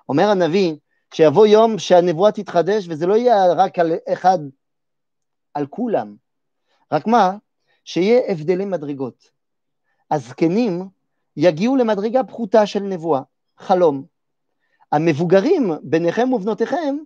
אומר 0.09 0.29
הנביא, 0.29 0.75
שיבוא 1.13 1.47
יום 1.47 1.79
שהנבואה 1.79 2.31
תתחדש, 2.31 2.85
וזה 2.89 3.07
לא 3.07 3.17
יהיה 3.17 3.53
רק 3.53 3.79
על 3.79 3.91
אחד, 4.13 4.39
על 5.53 5.67
כולם. 5.67 6.15
רק 6.91 7.07
מה? 7.07 7.37
שיהיה 7.85 8.31
הבדלי 8.31 8.65
מדרגות. 8.65 9.31
הזקנים 10.11 10.89
יגיעו 11.37 11.75
למדרגה 11.75 12.23
פחותה 12.23 12.65
של 12.65 12.79
נבואה, 12.79 13.21
חלום. 13.57 14.05
המבוגרים, 14.91 15.71
ביניכם 15.83 16.33
ובנותיכם, 16.33 16.97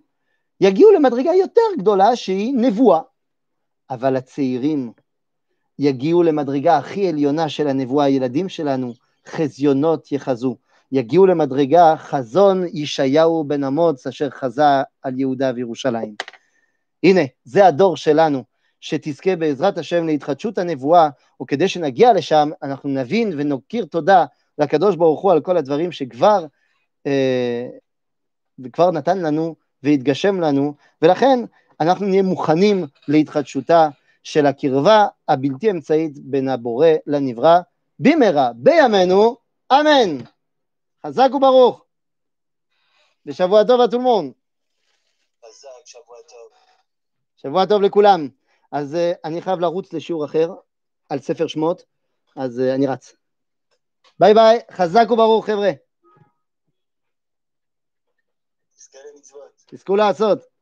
יגיעו 0.60 0.92
למדרגה 0.92 1.34
יותר 1.34 1.62
גדולה 1.78 2.16
שהיא 2.16 2.54
נבואה. 2.56 3.00
אבל 3.90 4.16
הצעירים 4.16 4.92
יגיעו 5.78 6.22
למדרגה 6.22 6.76
הכי 6.76 7.08
עליונה 7.08 7.48
של 7.48 7.68
הנבואה, 7.68 8.04
הילדים 8.04 8.48
שלנו, 8.48 8.94
חזיונות 9.26 10.12
יחזו. 10.12 10.56
יגיעו 10.94 11.26
למדרגה 11.26 11.94
חזון 11.96 12.64
ישעיהו 12.72 13.44
בן 13.44 13.64
אמוץ 13.64 14.06
אשר 14.06 14.30
חזה 14.30 14.62
על 15.02 15.18
יהודה 15.20 15.52
וירושלים. 15.54 16.14
הנה, 17.02 17.20
זה 17.44 17.66
הדור 17.66 17.96
שלנו, 17.96 18.44
שתזכה 18.80 19.36
בעזרת 19.36 19.78
השם 19.78 20.06
להתחדשות 20.06 20.58
הנבואה, 20.58 21.08
וכדי 21.42 21.68
שנגיע 21.68 22.12
לשם, 22.12 22.50
אנחנו 22.62 22.90
נבין 22.90 23.32
ונוקיר 23.36 23.84
תודה 23.84 24.24
לקדוש 24.58 24.96
ברוך 24.96 25.20
הוא 25.20 25.32
על 25.32 25.40
כל 25.40 25.56
הדברים 25.56 25.92
שכבר 25.92 26.46
אה, 27.06 27.66
וכבר 28.58 28.90
נתן 28.90 29.18
לנו 29.18 29.54
והתגשם 29.82 30.40
לנו, 30.40 30.74
ולכן 31.02 31.38
אנחנו 31.80 32.06
נהיה 32.06 32.22
מוכנים 32.22 32.86
להתחדשותה 33.08 33.88
של 34.22 34.46
הקרבה 34.46 35.06
הבלתי 35.28 35.70
אמצעית 35.70 36.18
בין 36.18 36.48
הבורא 36.48 36.88
לנברא, 37.06 37.58
במהרה 37.98 38.50
בימינו, 38.54 39.36
אמן. 39.72 40.33
חזק 41.06 41.28
וברוך. 41.34 41.84
ושבוע 43.26 43.64
טוב 43.64 43.80
אטולמון. 43.80 44.32
חזק, 45.44 45.68
שבוע 45.84 46.16
טוב. 46.28 46.52
שבוע 47.36 47.66
טוב 47.66 47.82
לכולם. 47.82 48.28
אז 48.72 48.94
uh, 48.94 49.18
אני 49.24 49.42
חייב 49.42 49.60
לרוץ 49.60 49.92
לשיעור 49.92 50.24
אחר 50.24 50.50
על 51.10 51.18
ספר 51.18 51.46
שמות, 51.46 51.84
אז 52.36 52.58
uh, 52.58 52.74
אני 52.74 52.86
רץ. 52.86 53.14
ביי 54.18 54.34
ביי, 54.34 54.60
חזק 54.70 55.10
וברוך 55.10 55.46
חבר'ה. 55.46 55.70
תזכו 59.66 59.96
לעשות. 59.96 60.53